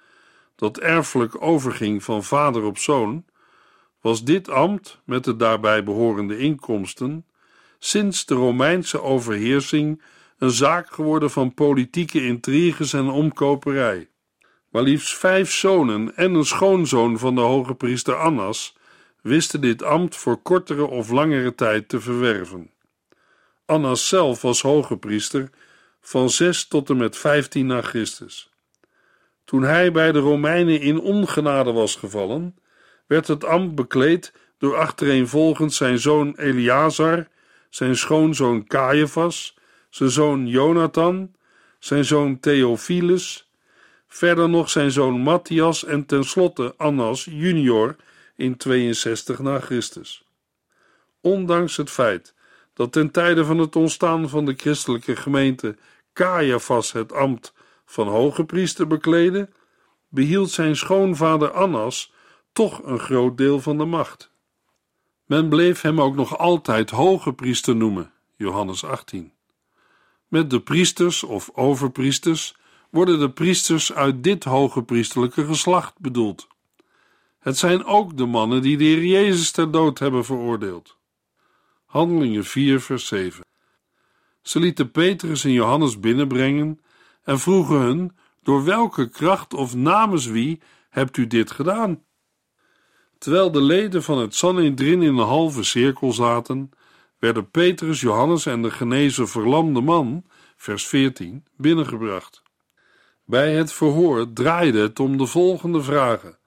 dat 0.56 0.78
erfelijk 0.80 1.42
overging 1.42 2.04
van 2.04 2.24
vader 2.24 2.64
op 2.64 2.78
zoon, 2.78 3.26
was 4.02 4.24
dit 4.24 4.50
ambt, 4.50 5.02
met 5.06 5.24
de 5.24 5.36
daarbij 5.36 5.84
behorende 5.84 6.38
inkomsten, 6.38 7.26
sinds 7.80 8.26
de 8.26 8.36
Romeinse 8.36 9.02
overheersing 9.02 10.02
een 10.38 10.52
zaak 10.52 10.94
geworden 10.94 11.32
van 11.32 11.54
politieke 11.54 12.26
intriges 12.26 12.94
en 12.94 13.10
omkoperij. 13.10 14.10
Maar 14.74 14.84
liefst 14.84 15.18
vijf 15.18 15.52
zonen 15.52 16.16
en 16.16 16.34
een 16.34 16.46
schoonzoon 16.46 17.20
van 17.20 17.36
de 17.36 17.42
hoge 17.42 17.76
priester 17.76 18.16
Annas 18.16 18.76
wisten 19.22 19.62
dit 19.62 19.84
ambt 19.84 20.16
voor 20.16 20.38
kortere 20.42 20.86
of 20.86 21.10
langere 21.10 21.56
tijd 21.56 21.90
te 21.90 22.00
verwerven. 22.00 22.72
Annas 23.66 24.08
zelf 24.08 24.42
was 24.42 24.62
hoge 24.62 24.98
priester 24.98 25.50
van 26.02 26.30
6 26.30 26.68
tot 26.68 26.90
en 26.90 26.98
met 26.98 27.18
15 27.18 27.66
na 27.66 27.82
Christus. 27.82 28.52
Toen 29.46 29.64
hij 29.64 29.92
bij 29.92 30.12
de 30.12 30.20
Romeinen 30.20 30.80
in 30.80 31.00
ongenade 31.00 31.72
was 31.72 31.96
gevallen, 31.96 32.56
werd 33.08 33.28
het 33.28 33.46
ambt 33.46 33.76
bekleed 33.76 34.34
door 34.58 34.76
achtereenvolgens 34.78 35.78
zijn 35.78 36.00
zoon 36.00 36.34
Eleazar, 36.38 37.28
zijn 37.70 37.96
schoonzoon 37.96 38.66
Caiaphas, 38.68 39.58
zijn 39.90 40.10
zoon 40.10 40.48
Jonathan, 40.48 41.36
zijn 41.80 42.06
zoon 42.06 42.40
Theophilus, 42.40 43.48
verder 44.14 44.50
nog 44.50 44.70
zijn 44.70 44.92
zoon 44.92 45.20
Matthias 45.20 45.86
en 45.86 46.06
tenslotte 46.06 46.74
Annas 46.78 47.26
junior 47.26 47.96
in 48.36 48.58
62 48.58 49.40
na 49.40 49.60
Christus. 49.60 50.26
Ondanks 51.22 51.78
het 51.78 51.90
feit 51.90 52.34
dat 52.74 52.92
ten 52.92 53.12
tijde 53.12 53.46
van 53.46 53.58
het 53.58 53.76
ontstaan 53.76 54.30
van 54.30 54.46
de 54.46 54.54
christelijke 54.58 55.16
gemeente 55.16 55.76
Caiaphas 56.14 56.92
het 56.92 57.14
ambt 57.14 57.54
van 57.86 58.08
hoge 58.08 58.46
priester 58.46 58.88
bekleedde, 58.88 59.50
behield 60.10 60.52
zijn 60.52 60.76
schoonvader 60.76 61.52
Annas 61.52 62.14
toch 62.52 62.84
een 62.84 63.00
groot 63.00 63.38
deel 63.38 63.60
van 63.60 63.78
de 63.78 63.86
macht. 63.86 64.32
Men 65.26 65.50
bleef 65.50 65.82
hem 65.82 66.02
ook 66.02 66.16
nog 66.16 66.38
altijd 66.38 66.90
hoge 66.90 67.34
priester 67.34 67.76
noemen, 67.76 68.12
Johannes 68.36 68.84
18. 68.84 69.32
Met 70.28 70.50
de 70.50 70.60
priesters 70.60 71.24
of 71.24 71.50
overpriesters 71.54 72.56
worden 72.94 73.20
de 73.20 73.30
priesters 73.30 73.94
uit 73.94 74.24
dit 74.24 74.44
hoge 74.44 74.84
priesterlijke 74.84 75.46
geslacht 75.46 76.00
bedoeld. 76.00 76.48
Het 77.40 77.58
zijn 77.58 77.86
ook 77.86 78.18
de 78.18 78.26
mannen 78.26 78.62
die 78.62 78.78
de 78.78 78.84
Heer 78.84 79.06
Jezus 79.06 79.52
ter 79.52 79.72
dood 79.72 80.00
hebben 80.00 80.26
veroordeeld. 80.26 80.98
Handelingen 81.86 82.46
4, 82.46 82.82
vers 82.82 83.08
7. 83.08 83.46
Ze 84.42 84.60
lieten 84.60 84.92
Petrus 84.92 85.44
en 85.44 85.52
Johannes 85.52 86.00
binnenbrengen 86.00 86.82
en 87.24 87.40
vroegen 87.40 87.80
hun: 87.80 88.18
Door 88.44 88.64
welke 88.64 89.10
kracht 89.10 89.54
of 89.54 89.76
namens 89.76 90.26
wie 90.26 90.62
hebt 90.90 91.18
u 91.18 91.28
dit 91.28 91.52
gedaan? 91.52 92.04
Terwijl 93.18 93.52
de 93.52 93.62
leden 93.62 94.04
van 94.04 94.18
het 94.18 94.36
Sanhedrin 94.36 95.02
in 95.02 95.18
een 95.18 95.26
halve 95.26 95.64
cirkel 95.64 96.12
zaten, 96.12 96.70
werden 97.20 97.50
Petrus, 97.50 98.02
Johannes 98.02 98.46
en 98.46 98.62
de 98.62 98.72
genezen 98.72 99.28
verlamde 99.28 99.82
man, 99.82 100.24
vers 100.56 100.88
14, 100.88 101.46
binnengebracht. 101.58 102.43
Bij 103.26 103.54
het 103.54 103.74
verhoor 103.74 104.34
draaide 104.34 104.80
het 104.80 105.00
om 105.00 105.18
de 105.18 105.26
volgende 105.26 105.84
vragen: 105.84 106.38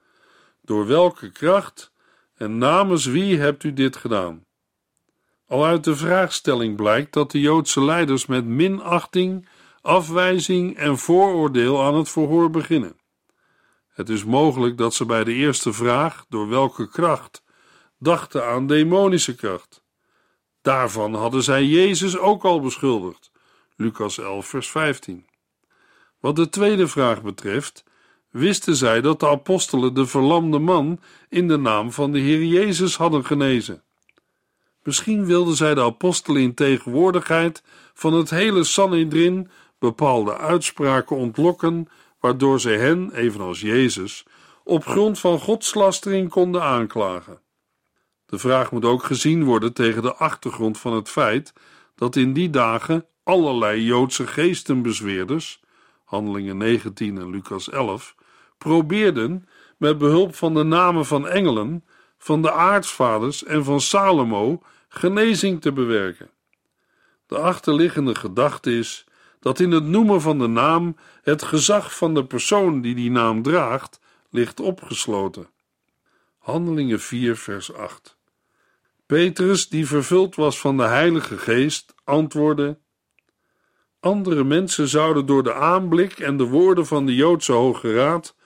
Door 0.62 0.86
welke 0.86 1.30
kracht 1.30 1.92
en 2.34 2.58
namens 2.58 3.04
wie 3.04 3.38
hebt 3.38 3.64
u 3.64 3.72
dit 3.72 3.96
gedaan? 3.96 4.44
Al 5.46 5.64
uit 5.64 5.84
de 5.84 5.96
vraagstelling 5.96 6.76
blijkt 6.76 7.12
dat 7.12 7.30
de 7.30 7.40
Joodse 7.40 7.84
leiders 7.84 8.26
met 8.26 8.44
minachting, 8.44 9.48
afwijzing 9.80 10.76
en 10.76 10.98
vooroordeel 10.98 11.82
aan 11.82 11.94
het 11.94 12.08
verhoor 12.08 12.50
beginnen. 12.50 12.96
Het 13.88 14.08
is 14.08 14.24
mogelijk 14.24 14.78
dat 14.78 14.94
ze 14.94 15.06
bij 15.06 15.24
de 15.24 15.32
eerste 15.32 15.72
vraag, 15.72 16.24
door 16.28 16.48
welke 16.48 16.88
kracht, 16.88 17.42
dachten 17.98 18.46
aan 18.46 18.66
demonische 18.66 19.34
kracht. 19.34 19.84
Daarvan 20.62 21.14
hadden 21.14 21.42
zij 21.42 21.64
Jezus 21.64 22.18
ook 22.18 22.44
al 22.44 22.60
beschuldigd. 22.60 23.30
Lucas 23.76 24.18
11, 24.18 24.46
vers 24.46 24.70
15. 24.70 25.26
Wat 26.20 26.36
de 26.36 26.48
tweede 26.48 26.88
vraag 26.88 27.22
betreft, 27.22 27.84
wisten 28.30 28.76
zij 28.76 29.00
dat 29.00 29.20
de 29.20 29.28
apostelen 29.28 29.94
de 29.94 30.06
verlamde 30.06 30.58
man 30.58 31.00
in 31.28 31.48
de 31.48 31.56
naam 31.56 31.92
van 31.92 32.12
de 32.12 32.18
Heer 32.18 32.44
Jezus 32.44 32.96
hadden 32.96 33.24
genezen. 33.24 33.82
Misschien 34.82 35.26
wilden 35.26 35.56
zij 35.56 35.74
de 35.74 35.82
apostelen 35.82 36.42
in 36.42 36.54
tegenwoordigheid 36.54 37.62
van 37.94 38.12
het 38.12 38.30
hele 38.30 38.64
Sanhedrin 38.64 39.50
bepaalde 39.78 40.36
uitspraken 40.36 41.16
ontlokken, 41.16 41.88
waardoor 42.20 42.60
zij 42.60 42.78
hen, 42.78 43.10
evenals 43.14 43.60
Jezus, 43.60 44.26
op 44.64 44.86
grond 44.86 45.18
van 45.18 45.38
godslastering 45.38 46.30
konden 46.30 46.62
aanklagen. 46.62 47.40
De 48.26 48.38
vraag 48.38 48.70
moet 48.72 48.84
ook 48.84 49.02
gezien 49.02 49.44
worden 49.44 49.72
tegen 49.72 50.02
de 50.02 50.14
achtergrond 50.14 50.78
van 50.78 50.92
het 50.92 51.08
feit 51.08 51.52
dat 51.94 52.16
in 52.16 52.32
die 52.32 52.50
dagen 52.50 53.06
allerlei 53.22 53.82
Joodse 53.82 54.26
geestenbezweerders, 54.26 55.60
Handelingen 56.06 56.56
19 56.56 57.18
en 57.18 57.30
Lucas 57.30 57.70
11, 57.70 58.14
probeerden 58.58 59.48
met 59.76 59.98
behulp 59.98 60.34
van 60.34 60.54
de 60.54 60.62
namen 60.62 61.06
van 61.06 61.28
engelen, 61.28 61.84
van 62.18 62.42
de 62.42 62.52
aartsvaders 62.52 63.44
en 63.44 63.64
van 63.64 63.80
Salomo 63.80 64.62
genezing 64.88 65.60
te 65.60 65.72
bewerken. 65.72 66.30
De 67.26 67.38
achterliggende 67.38 68.14
gedachte 68.14 68.78
is 68.78 69.06
dat 69.40 69.60
in 69.60 69.70
het 69.70 69.84
noemen 69.84 70.20
van 70.20 70.38
de 70.38 70.46
naam 70.46 70.96
het 71.22 71.42
gezag 71.42 71.96
van 71.96 72.14
de 72.14 72.24
persoon 72.24 72.80
die 72.80 72.94
die 72.94 73.10
naam 73.10 73.42
draagt 73.42 74.00
ligt 74.30 74.60
opgesloten. 74.60 75.48
Handelingen 76.38 77.00
4, 77.00 77.36
vers 77.36 77.72
8. 77.72 78.16
Petrus, 79.06 79.68
die 79.68 79.86
vervuld 79.86 80.34
was 80.34 80.60
van 80.60 80.76
de 80.76 80.82
Heilige 80.82 81.38
Geest, 81.38 81.94
antwoordde: 82.04 82.78
Andere 84.06 84.44
mensen 84.44 84.88
zouden 84.88 85.26
door 85.26 85.42
de 85.42 85.54
aanblik 85.54 86.18
en 86.18 86.36
de 86.36 86.44
woorden 86.44 86.86
van 86.86 87.06
de 87.06 87.14
Joodse 87.14 87.52
Hoge 87.52 87.94
Raad 87.94 88.36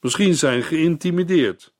misschien 0.00 0.34
zijn 0.34 0.62
geïntimideerd. 0.62 1.74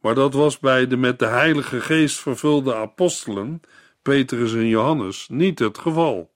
Maar 0.00 0.14
dat 0.14 0.34
was 0.34 0.58
bij 0.58 0.86
de 0.86 0.96
met 0.96 1.18
de 1.18 1.26
Heilige 1.26 1.80
Geest 1.80 2.20
vervulde 2.20 2.74
apostelen, 2.74 3.60
Petrus 4.02 4.52
en 4.52 4.66
Johannes, 4.66 5.26
niet 5.28 5.58
het 5.58 5.78
geval. 5.78 6.32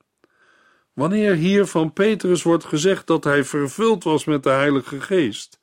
Wanneer 0.93 1.35
hier 1.35 1.67
van 1.67 1.93
Petrus 1.93 2.43
wordt 2.43 2.65
gezegd 2.65 3.07
dat 3.07 3.25
hij 3.25 3.45
vervuld 3.45 4.05
was 4.05 4.25
met 4.25 4.43
de 4.43 4.51
Heilige 4.51 5.01
Geest, 5.01 5.61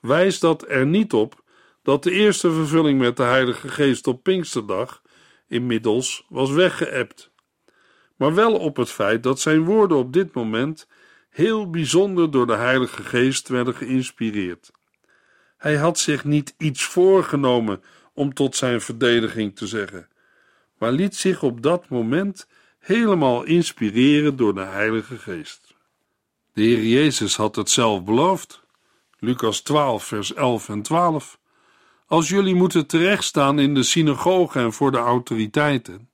wijst 0.00 0.40
dat 0.40 0.64
er 0.68 0.86
niet 0.86 1.12
op 1.12 1.42
dat 1.82 2.02
de 2.02 2.10
eerste 2.10 2.52
vervulling 2.52 2.98
met 2.98 3.16
de 3.16 3.22
Heilige 3.22 3.68
Geest 3.68 4.06
op 4.06 4.22
Pinksterdag 4.22 5.02
inmiddels 5.48 6.26
was 6.28 6.50
weggeëpt, 6.50 7.32
maar 8.16 8.34
wel 8.34 8.54
op 8.54 8.76
het 8.76 8.90
feit 8.90 9.22
dat 9.22 9.40
zijn 9.40 9.64
woorden 9.64 9.96
op 9.96 10.12
dit 10.12 10.34
moment 10.34 10.86
heel 11.30 11.70
bijzonder 11.70 12.30
door 12.30 12.46
de 12.46 12.54
Heilige 12.54 13.02
Geest 13.02 13.48
werden 13.48 13.74
geïnspireerd. 13.74 14.70
Hij 15.56 15.76
had 15.76 15.98
zich 15.98 16.24
niet 16.24 16.54
iets 16.58 16.84
voorgenomen 16.84 17.82
om 18.12 18.34
tot 18.34 18.56
zijn 18.56 18.80
verdediging 18.80 19.56
te 19.56 19.66
zeggen. 19.66 20.08
maar 20.78 20.92
liet 20.92 21.16
zich 21.16 21.42
op 21.42 21.62
dat 21.62 21.88
moment 21.88 22.46
helemaal 22.78 23.42
inspireren 23.42 24.36
door 24.36 24.54
de 24.54 24.64
Heilige 24.64 25.18
Geest. 25.18 25.74
De 26.52 26.62
Heer 26.62 26.84
Jezus 26.84 27.36
had 27.36 27.56
het 27.56 27.70
zelf 27.70 28.04
beloofd. 28.04 28.62
Lucas 29.18 29.60
12, 29.60 30.04
vers 30.04 30.34
11 30.34 30.68
en 30.68 30.82
12. 30.82 31.38
Als 32.06 32.28
jullie 32.28 32.54
moeten 32.54 32.86
terechtstaan 32.86 33.58
in 33.58 33.74
de 33.74 33.82
synagoge 33.82 34.58
en 34.58 34.72
voor 34.72 34.90
de 34.90 34.98
autoriteiten, 34.98 36.08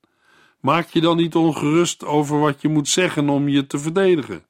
maak 0.61 0.89
je 0.89 1.01
dan 1.01 1.17
niet 1.17 1.35
ongerust 1.35 2.05
over 2.05 2.39
wat 2.39 2.63
je 2.63 2.69
moet 2.69 2.89
zeggen 2.89 3.29
om 3.29 3.49
je 3.49 3.67
te 3.67 3.79
verdedigen. 3.79 4.47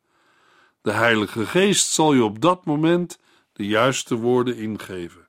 De 0.83 0.93
Heilige 0.93 1.47
Geest 1.47 1.93
zal 1.93 2.13
je 2.13 2.25
op 2.25 2.41
dat 2.41 2.65
moment 2.65 3.21
de 3.53 3.67
juiste 3.67 4.15
woorden 4.15 4.57
ingeven. 4.57 5.29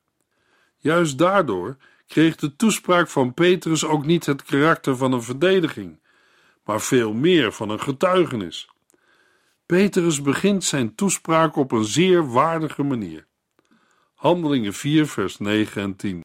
Juist 0.78 1.18
daardoor 1.18 1.78
kreeg 2.08 2.36
de 2.36 2.56
toespraak 2.56 3.10
van 3.10 3.34
Petrus 3.34 3.86
ook 3.86 4.06
niet 4.06 4.26
het 4.26 4.44
karakter 4.44 4.98
van 4.98 5.12
een 5.12 5.24
verdediging, 5.24 6.00
maar 6.64 6.82
veel 6.82 7.14
meer 7.14 7.52
van 7.52 7.70
een 7.70 7.80
getuigenis. 7.80 8.70
Petrus 9.66 10.22
begint 10.22 10.64
zijn 10.64 10.96
toespraak 10.96 11.56
op 11.56 11.72
een 11.72 11.86
zeer 11.86 12.32
waardige 12.32 12.84
manier. 12.84 13.28
Handelingen 14.16 14.74
4, 14.74 15.08
vers 15.08 15.38
9 15.38 15.82
en 15.82 15.96
10. 15.96 16.24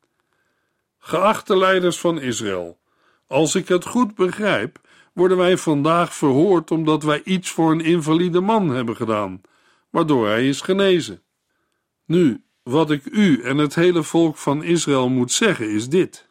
Geachte 0.98 1.56
leiders 1.56 1.98
van 2.00 2.20
Israël, 2.20 2.78
als 3.26 3.54
ik 3.54 3.68
het 3.68 3.86
goed 3.86 4.14
begrijp, 4.14 4.80
worden 5.12 5.36
wij 5.36 5.56
vandaag 5.56 6.14
verhoord 6.14 6.70
omdat 6.70 7.02
wij 7.02 7.22
iets 7.24 7.50
voor 7.50 7.70
een 7.72 7.80
invalide 7.80 8.40
man 8.40 8.68
hebben 8.68 8.96
gedaan, 8.96 9.40
waardoor 9.90 10.26
hij 10.26 10.48
is 10.48 10.60
genezen. 10.60 11.22
Nu, 12.04 12.44
wat 12.62 12.90
ik 12.90 13.04
u 13.04 13.42
en 13.42 13.58
het 13.58 13.74
hele 13.74 14.02
volk 14.02 14.36
van 14.36 14.62
Israël 14.62 15.08
moet 15.08 15.32
zeggen 15.32 15.70
is 15.70 15.88
dit: 15.88 16.26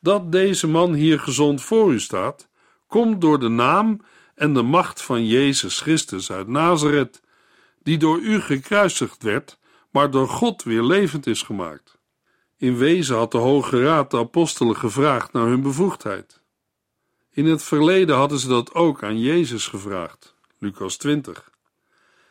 dat 0.00 0.32
deze 0.32 0.68
man 0.68 0.94
hier 0.94 1.20
gezond 1.20 1.62
voor 1.62 1.92
u 1.92 2.00
staat, 2.00 2.48
komt 2.86 3.20
door 3.20 3.38
de 3.38 3.48
naam 3.48 4.00
en 4.34 4.54
de 4.54 4.62
macht 4.62 5.02
van 5.02 5.26
Jezus 5.26 5.80
Christus 5.80 6.32
uit 6.32 6.48
Nazareth, 6.48 7.22
die 7.82 7.98
door 7.98 8.18
u 8.18 8.40
gekruisigd 8.40 9.22
werd, 9.22 9.58
maar 9.90 10.10
door 10.10 10.28
God 10.28 10.62
weer 10.62 10.82
levend 10.82 11.26
is 11.26 11.42
gemaakt. 11.42 11.83
In 12.56 12.76
wezen 12.76 13.16
had 13.16 13.32
de 13.32 13.38
Hoge 13.38 13.82
Raad 13.82 14.10
de 14.10 14.18
apostelen 14.18 14.76
gevraagd 14.76 15.32
naar 15.32 15.46
hun 15.46 15.62
bevoegdheid. 15.62 16.40
In 17.30 17.46
het 17.46 17.62
verleden 17.62 18.16
hadden 18.16 18.38
ze 18.38 18.48
dat 18.48 18.74
ook 18.74 19.02
aan 19.02 19.20
Jezus 19.20 19.66
gevraagd, 19.66 20.34
Lucas 20.58 20.96
20. 20.96 21.50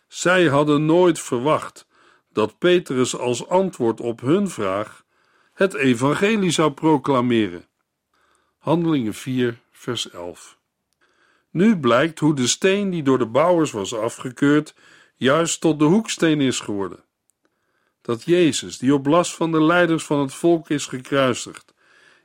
Zij 0.08 0.48
hadden 0.48 0.86
nooit 0.86 1.20
verwacht 1.20 1.88
dat 2.32 2.58
Petrus 2.58 3.18
als 3.18 3.48
antwoord 3.48 4.02
op 4.02 4.22
hun 4.22 4.50
vraag 4.50 5.04
het 5.54 5.74
evangelie 5.74 6.52
zou 6.52 6.72
proclameren. 6.72 7.66
Handelingen 8.58 9.14
4, 9.14 9.62
vers 9.72 10.10
11. 10.10 10.58
Nu 11.50 11.80
blijkt 11.80 12.20
hoe 12.20 12.36
de 12.36 12.48
steen 12.48 12.90
die 12.90 13.04
door 13.04 13.18
de 13.18 13.26
bouwers 13.26 13.72
was 13.72 13.96
afgekeurd, 13.96 14.76
juist 15.16 15.62
tot 15.62 15.80
de 15.80 15.86
hoeksteen 15.86 16.42
is 16.42 16.60
geworden. 16.60 17.04
Dat 18.04 18.24
Jezus, 18.24 18.78
die 18.78 18.94
op 18.94 19.06
last 19.06 19.36
van 19.36 19.52
de 19.52 19.64
leiders 19.64 20.04
van 20.04 20.20
het 20.20 20.34
volk 20.34 20.70
is 20.70 20.86
gekruisigd, 20.86 21.74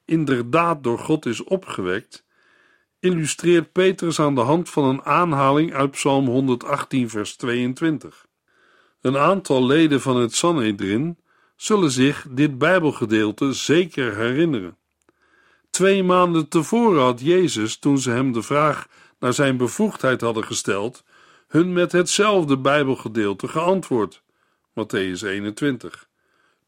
inderdaad 0.05 0.83
door 0.83 0.99
God 0.99 1.27
is 1.27 1.45
opgewekt, 1.45 2.25
illustreert 3.01 3.73
Petrus 3.73 4.21
aan 4.21 4.35
de 4.35 4.41
hand 4.41 4.71
van 4.71 4.85
een 4.85 5.03
aanhaling 5.03 5.75
uit 5.75 5.91
Psalm 5.91 6.27
118, 6.27 7.11
vers 7.11 7.37
22. 7.37 8.27
Een 9.01 9.17
aantal 9.17 9.67
leden 9.67 10.01
van 10.01 10.17
het 10.17 10.35
Sanhedrin 10.35 11.19
zullen 11.57 11.91
zich 11.91 12.27
dit 12.31 12.59
Bijbelgedeelte 12.59 13.53
zeker 13.53 14.17
herinneren. 14.17 14.77
Twee 15.71 16.03
maanden 16.03 16.49
tevoren 16.49 17.03
had 17.03 17.21
Jezus, 17.21 17.79
toen 17.79 17.99
ze 17.99 18.11
hem 18.11 18.33
de 18.33 18.43
vraag 18.43 18.89
naar 19.19 19.33
zijn 19.33 19.57
bevoegdheid 19.57 20.21
hadden 20.21 20.45
gesteld, 20.45 21.05
hun 21.49 21.73
met 21.73 21.93
hetzelfde 21.93 22.59
Bijbelgedeelte 22.59 23.49
geantwoord. 23.49 24.23
Matthäus 24.79 25.23
21. 25.23 26.09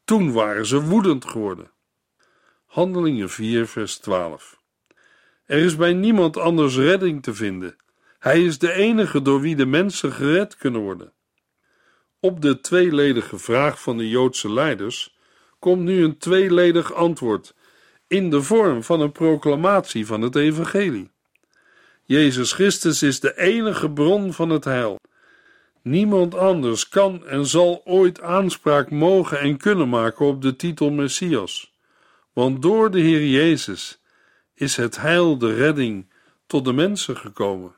Toen 0.05 0.31
waren 0.31 0.65
ze 0.65 0.81
woedend 0.81 1.25
geworden. 1.25 1.71
Handelingen 2.65 3.29
4, 3.29 3.67
vers 3.67 3.97
12. 3.97 4.59
Er 5.45 5.57
is 5.57 5.75
bij 5.75 5.93
niemand 5.93 6.37
anders 6.37 6.75
redding 6.75 7.23
te 7.23 7.33
vinden. 7.33 7.75
Hij 8.19 8.43
is 8.43 8.57
de 8.57 8.71
enige 8.71 9.21
door 9.21 9.41
wie 9.41 9.55
de 9.55 9.65
mensen 9.65 10.11
gered 10.11 10.57
kunnen 10.57 10.81
worden. 10.81 11.13
Op 12.19 12.41
de 12.41 12.61
tweeledige 12.61 13.37
vraag 13.37 13.81
van 13.81 13.97
de 13.97 14.09
Joodse 14.09 14.53
leiders 14.53 15.17
komt 15.59 15.81
nu 15.81 16.03
een 16.03 16.17
tweeledig 16.17 16.93
antwoord 16.93 17.55
in 18.07 18.29
de 18.29 18.41
vorm 18.41 18.83
van 18.83 19.01
een 19.01 19.11
proclamatie 19.11 20.05
van 20.05 20.21
het 20.21 20.35
Evangelie. 20.35 21.11
Jezus 22.05 22.53
Christus 22.53 23.03
is 23.03 23.19
de 23.19 23.37
enige 23.37 23.91
bron 23.91 24.33
van 24.33 24.49
het 24.49 24.63
heil. 24.63 25.00
Niemand 25.81 26.35
anders 26.35 26.89
kan 26.89 27.27
en 27.27 27.45
zal 27.45 27.81
ooit 27.85 28.21
aanspraak 28.21 28.91
mogen 28.91 29.39
en 29.39 29.57
kunnen 29.57 29.89
maken 29.89 30.25
op 30.25 30.41
de 30.41 30.55
titel 30.55 30.91
Messias, 30.91 31.73
want 32.33 32.61
door 32.61 32.91
de 32.91 32.99
Heer 32.99 33.25
Jezus 33.25 34.01
is 34.53 34.75
het 34.75 34.97
heil, 34.97 35.37
de 35.37 35.53
redding, 35.53 36.11
tot 36.47 36.65
de 36.65 36.73
mensen 36.73 37.17
gekomen. 37.17 37.75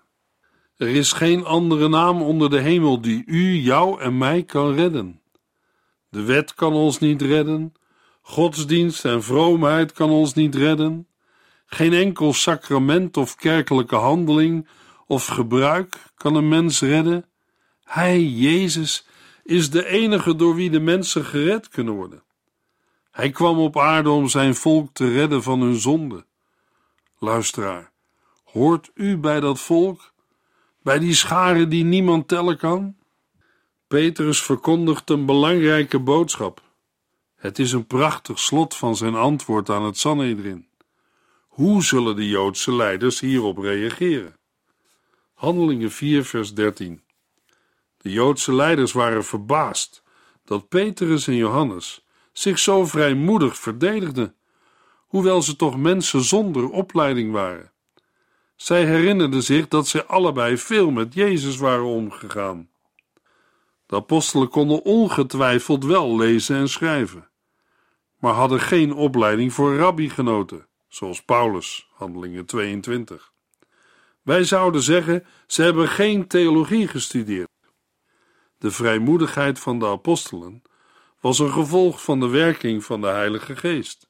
Er 0.77 0.87
is 0.87 1.11
geen 1.11 1.45
andere 1.45 1.89
naam 1.89 2.21
onder 2.21 2.49
de 2.49 2.59
hemel 2.59 3.01
die 3.01 3.23
u, 3.25 3.53
jou 3.55 4.01
en 4.01 4.17
mij 4.17 4.43
kan 4.43 4.73
redden. 4.73 5.21
De 6.09 6.21
wet 6.21 6.53
kan 6.53 6.73
ons 6.73 6.99
niet 6.99 7.21
redden, 7.21 7.73
godsdienst 8.21 9.05
en 9.05 9.23
vroomheid 9.23 9.91
kan 9.91 10.09
ons 10.09 10.33
niet 10.33 10.55
redden, 10.55 11.07
geen 11.65 11.93
enkel 11.93 12.33
sacrament 12.33 13.17
of 13.17 13.35
kerkelijke 13.35 13.95
handeling 13.95 14.67
of 15.07 15.25
gebruik 15.25 15.95
kan 16.15 16.35
een 16.35 16.47
mens 16.47 16.81
redden. 16.81 17.25
Hij, 17.83 18.23
Jezus, 18.23 19.05
is 19.43 19.69
de 19.69 19.85
enige 19.85 20.35
door 20.35 20.55
wie 20.55 20.69
de 20.69 20.79
mensen 20.79 21.25
gered 21.25 21.69
kunnen 21.69 21.93
worden. 21.93 22.23
Hij 23.11 23.29
kwam 23.29 23.57
op 23.59 23.77
aarde 23.77 24.09
om 24.09 24.27
zijn 24.27 24.55
volk 24.55 24.93
te 24.93 25.11
redden 25.11 25.43
van 25.43 25.61
hun 25.61 25.79
zonde. 25.79 26.25
Luisteraar, 27.19 27.91
hoort 28.43 28.91
u 28.93 29.17
bij 29.17 29.39
dat 29.39 29.59
volk? 29.59 30.13
bij 30.83 30.99
die 30.99 31.13
scharen 31.13 31.69
die 31.69 31.83
niemand 31.83 32.27
tellen 32.27 32.57
kan? 32.57 32.95
Petrus 33.87 34.41
verkondigt 34.41 35.09
een 35.09 35.25
belangrijke 35.25 35.99
boodschap. 35.99 36.61
Het 37.35 37.59
is 37.59 37.71
een 37.71 37.87
prachtig 37.87 38.39
slot 38.39 38.75
van 38.75 38.95
zijn 38.95 39.15
antwoord 39.15 39.69
aan 39.69 39.83
het 39.83 39.97
Sanhedrin. 39.97 40.67
Hoe 41.47 41.83
zullen 41.83 42.15
de 42.15 42.27
Joodse 42.27 42.75
leiders 42.75 43.19
hierop 43.19 43.57
reageren? 43.57 44.35
Handelingen 45.33 45.91
4, 45.91 46.25
vers 46.25 46.53
13. 46.53 47.01
De 48.03 48.11
Joodse 48.11 48.53
leiders 48.53 48.91
waren 48.91 49.23
verbaasd 49.23 50.03
dat 50.45 50.69
Petrus 50.69 51.27
en 51.27 51.35
Johannes 51.35 52.05
zich 52.31 52.59
zo 52.59 52.85
vrijmoedig 52.85 53.57
verdedigden, 53.57 54.35
hoewel 55.07 55.41
ze 55.41 55.55
toch 55.55 55.77
mensen 55.77 56.21
zonder 56.21 56.69
opleiding 56.69 57.31
waren. 57.31 57.71
Zij 58.55 58.85
herinnerden 58.85 59.43
zich 59.43 59.67
dat 59.67 59.87
zij 59.87 60.03
allebei 60.05 60.57
veel 60.57 60.91
met 60.91 61.13
Jezus 61.13 61.57
waren 61.57 61.85
omgegaan. 61.85 62.69
De 63.85 63.95
apostelen 63.95 64.49
konden 64.49 64.83
ongetwijfeld 64.83 65.85
wel 65.85 66.15
lezen 66.15 66.55
en 66.55 66.69
schrijven, 66.69 67.29
maar 68.19 68.33
hadden 68.33 68.59
geen 68.59 68.93
opleiding 68.93 69.53
voor 69.53 69.75
rabbigenoten, 69.75 70.67
zoals 70.87 71.23
Paulus, 71.23 71.89
Handelingen 71.93 72.45
22. 72.45 73.31
Wij 74.21 74.43
zouden 74.43 74.81
zeggen, 74.81 75.25
ze 75.47 75.61
hebben 75.61 75.87
geen 75.87 76.27
theologie 76.27 76.87
gestudeerd. 76.87 77.51
De 78.63 78.71
vrijmoedigheid 78.71 79.59
van 79.59 79.79
de 79.79 79.87
apostelen 79.87 80.61
was 81.19 81.39
een 81.39 81.51
gevolg 81.51 82.03
van 82.03 82.19
de 82.19 82.27
werking 82.27 82.83
van 82.83 83.01
de 83.01 83.07
Heilige 83.07 83.55
Geest. 83.55 84.07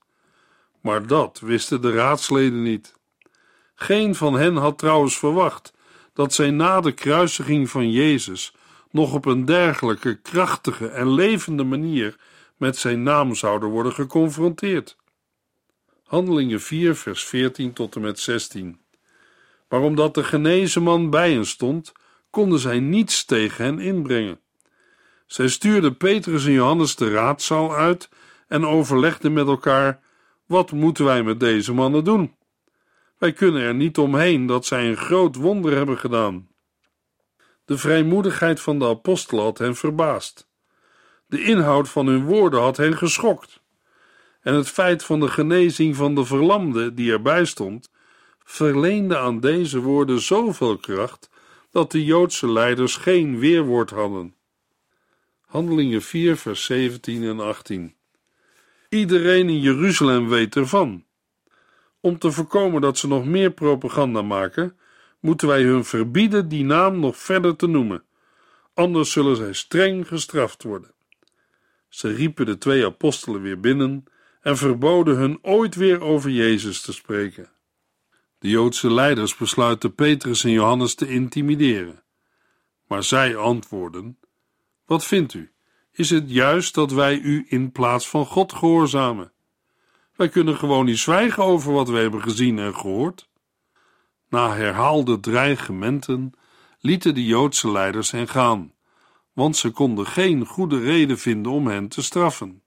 Maar 0.82 1.08
dat 1.08 1.40
wisten 1.40 1.82
de 1.82 1.92
raadsleden 1.92 2.64
niet. 2.64 2.96
Geen 3.76 4.16
van 4.16 4.34
hen 4.34 4.56
had 4.56 4.78
trouwens 4.78 5.18
verwacht 5.18 5.74
dat 6.14 6.34
zij 6.34 6.52
na 6.52 6.82
de 6.82 6.92
kruisiging 6.92 7.70
van 7.70 7.92
Jezus 7.92 8.56
nog 8.92 9.14
op 9.14 9.26
een 9.26 9.46
dergelijke 9.46 10.22
krachtige 10.22 10.88
en 10.88 11.14
levende 11.14 11.64
manier 11.64 12.16
met 12.58 12.78
zijn 12.78 13.04
naam 13.04 13.36
zouden 13.36 13.70
worden 13.70 13.94
geconfronteerd. 13.94 14.98
Handelingen 16.04 16.62
4, 16.62 16.96
vers 16.96 17.24
14 17.24 17.74
tot 17.74 17.96
en 17.96 18.02
met 18.02 18.20
16. 18.20 18.80
Maar 19.70 19.82
omdat 19.82 20.16
de 20.16 20.24
genezen 20.24 20.84
man 20.84 21.10
bij 21.10 21.32
hen 21.34 21.46
stond, 21.46 21.92
konden 22.30 22.60
zij 22.60 22.80
niets 22.80 23.26
tegen 23.26 23.66
hen 23.66 23.80
inbrengen. 23.80 24.42
Zij 25.34 25.48
stuurden 25.48 25.98
Petrus 25.98 26.46
en 26.46 26.52
Johannes 26.52 26.96
de 26.96 27.12
raadzaal 27.12 27.76
uit 27.76 28.10
en 28.48 28.66
overlegden 28.66 29.34
met 29.34 29.48
elkaar: 29.48 30.00
wat 30.46 30.72
moeten 30.72 31.06
wij 31.06 31.24
met 31.24 31.40
deze 31.40 31.74
mannen 31.74 32.04
doen? 32.04 32.36
Wij 33.18 33.34
kunnen 33.34 33.62
er 33.62 33.76
niet 33.76 33.98
omheen 33.98 34.46
dat 34.46 34.66
zij 34.66 34.90
een 34.90 34.98
groot 34.98 35.36
wonder 35.36 35.76
hebben 35.76 35.98
gedaan. 35.98 36.48
De 37.66 37.78
vrijmoedigheid 37.78 38.60
van 38.60 38.80
de 38.80 38.86
apostelen 38.86 39.44
had 39.44 39.58
hen 39.58 39.76
verbaasd. 39.76 40.50
De 41.28 41.44
inhoud 41.44 41.90
van 41.90 42.08
hun 42.08 42.26
woorden 42.26 42.62
had 42.62 42.78
hen 42.78 42.98
geschokt. 42.98 43.62
En 44.42 44.54
het 44.54 44.70
feit 44.70 45.04
van 45.04 45.20
de 45.20 45.28
genezing 45.28 45.96
van 45.96 46.16
de 46.16 46.26
verlamde 46.26 46.94
die 46.94 47.12
erbij 47.12 47.46
stond, 47.46 47.92
verleende 48.44 49.18
aan 49.18 49.40
deze 49.40 49.80
woorden 49.80 50.20
zoveel 50.20 50.78
kracht 50.78 51.30
dat 51.72 51.92
de 51.92 52.04
Joodse 52.04 52.52
leiders 52.52 52.96
geen 52.96 53.40
weerwoord 53.40 53.90
hadden. 53.90 54.36
Handelingen 55.54 56.02
4, 56.02 56.38
vers 56.38 56.66
17 56.66 57.24
en 57.24 57.40
18. 57.40 57.96
Iedereen 58.90 59.50
in 59.50 59.60
Jeruzalem 59.60 60.30
weet 60.30 60.56
ervan. 60.56 61.06
Om 62.00 62.18
te 62.18 62.32
voorkomen 62.32 62.82
dat 62.82 62.98
ze 62.98 63.08
nog 63.08 63.26
meer 63.26 63.52
propaganda 63.52 64.22
maken, 64.22 64.78
moeten 65.20 65.48
wij 65.48 65.64
hun 65.64 65.86
verbieden 65.86 66.48
die 66.50 66.64
naam 66.64 67.00
nog 67.00 67.18
verder 67.18 67.56
te 67.56 67.68
noemen. 67.68 68.04
Anders 68.74 69.12
zullen 69.12 69.36
zij 69.36 69.54
streng 69.54 70.08
gestraft 70.08 70.64
worden. 70.64 70.92
Ze 71.90 72.14
riepen 72.14 72.46
de 72.46 72.58
twee 72.58 72.86
apostelen 72.86 73.42
weer 73.42 73.60
binnen 73.60 74.04
en 74.42 74.58
verboden 74.58 75.16
hun 75.16 75.40
ooit 75.42 75.76
weer 75.76 76.02
over 76.02 76.30
Jezus 76.30 76.82
te 76.82 76.94
spreken. 76.94 77.50
De 78.40 78.50
Joodse 78.50 78.94
leiders 78.94 79.38
besluiten 79.38 79.96
Petrus 79.96 80.44
en 80.44 80.52
Johannes 80.52 80.96
te 80.96 81.08
intimideren. 81.08 82.04
Maar 82.88 83.04
zij 83.04 83.36
antwoorden: 83.36 84.18
Wat 84.94 85.06
vindt 85.06 85.34
u? 85.34 85.52
Is 85.92 86.10
het 86.10 86.32
juist 86.32 86.74
dat 86.74 86.92
wij 86.92 87.20
u 87.20 87.46
in 87.48 87.72
plaats 87.72 88.10
van 88.10 88.26
God 88.26 88.54
gehoorzamen? 88.54 89.32
Wij 90.16 90.30
kunnen 90.30 90.56
gewoon 90.56 90.86
niet 90.86 90.98
zwijgen 90.98 91.44
over 91.44 91.74
wat 91.74 91.90
we 91.90 91.98
hebben 91.98 92.22
gezien 92.22 92.60
en 92.60 92.76
gehoord. 92.76 93.30
Na 94.30 94.56
herhaalde 94.56 95.20
dreigementen 95.20 96.34
lieten 96.80 97.14
de 97.14 97.26
Joodse 97.26 97.72
leiders 97.72 98.12
hen 98.12 98.28
gaan, 98.28 98.74
want 99.34 99.58
ze 99.58 99.70
konden 99.70 100.06
geen 100.06 100.46
goede 100.46 100.80
reden 100.80 101.20
vinden 101.20 101.52
om 101.52 101.68
hen 101.68 101.88
te 101.88 102.02
straffen. 102.04 102.62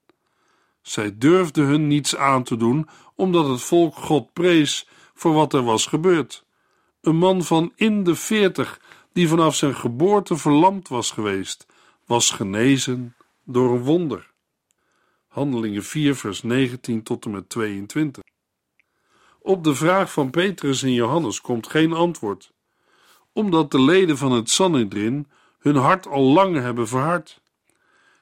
Zij 0.81 1.17
durfden 1.17 1.65
hun 1.65 1.87
niets 1.87 2.15
aan 2.15 2.43
te 2.43 2.57
doen, 2.57 2.89
omdat 3.15 3.47
het 3.47 3.61
volk 3.61 3.95
God 3.95 4.33
prees 4.33 4.87
voor 5.13 5.33
wat 5.33 5.53
er 5.53 5.63
was 5.63 5.85
gebeurd. 5.85 6.45
Een 7.01 7.17
man 7.17 7.43
van 7.43 7.71
in 7.75 8.03
de 8.03 8.15
veertig, 8.15 8.81
die 9.13 9.27
vanaf 9.27 9.55
zijn 9.55 9.75
geboorte 9.75 10.37
verlamd 10.37 10.87
was 10.87 11.11
geweest, 11.11 11.65
was 12.07 12.29
genezen 12.31 13.15
door 13.43 13.73
een 13.73 13.83
wonder. 13.83 14.31
Handelingen 15.27 15.83
4, 15.83 16.15
vers 16.15 16.43
19 16.43 17.03
tot 17.03 17.25
en 17.25 17.31
met 17.31 17.49
22. 17.49 18.23
Op 19.39 19.63
de 19.63 19.75
vraag 19.75 20.11
van 20.11 20.29
Petrus 20.29 20.83
en 20.83 20.93
Johannes 20.93 21.41
komt 21.41 21.67
geen 21.67 21.93
antwoord, 21.93 22.51
omdat 23.33 23.71
de 23.71 23.81
leden 23.81 24.17
van 24.17 24.31
het 24.31 24.49
Sanhedrin 24.49 25.27
hun 25.59 25.75
hart 25.75 26.07
al 26.07 26.23
lang 26.23 26.55
hebben 26.55 26.87
verhard. 26.87 27.41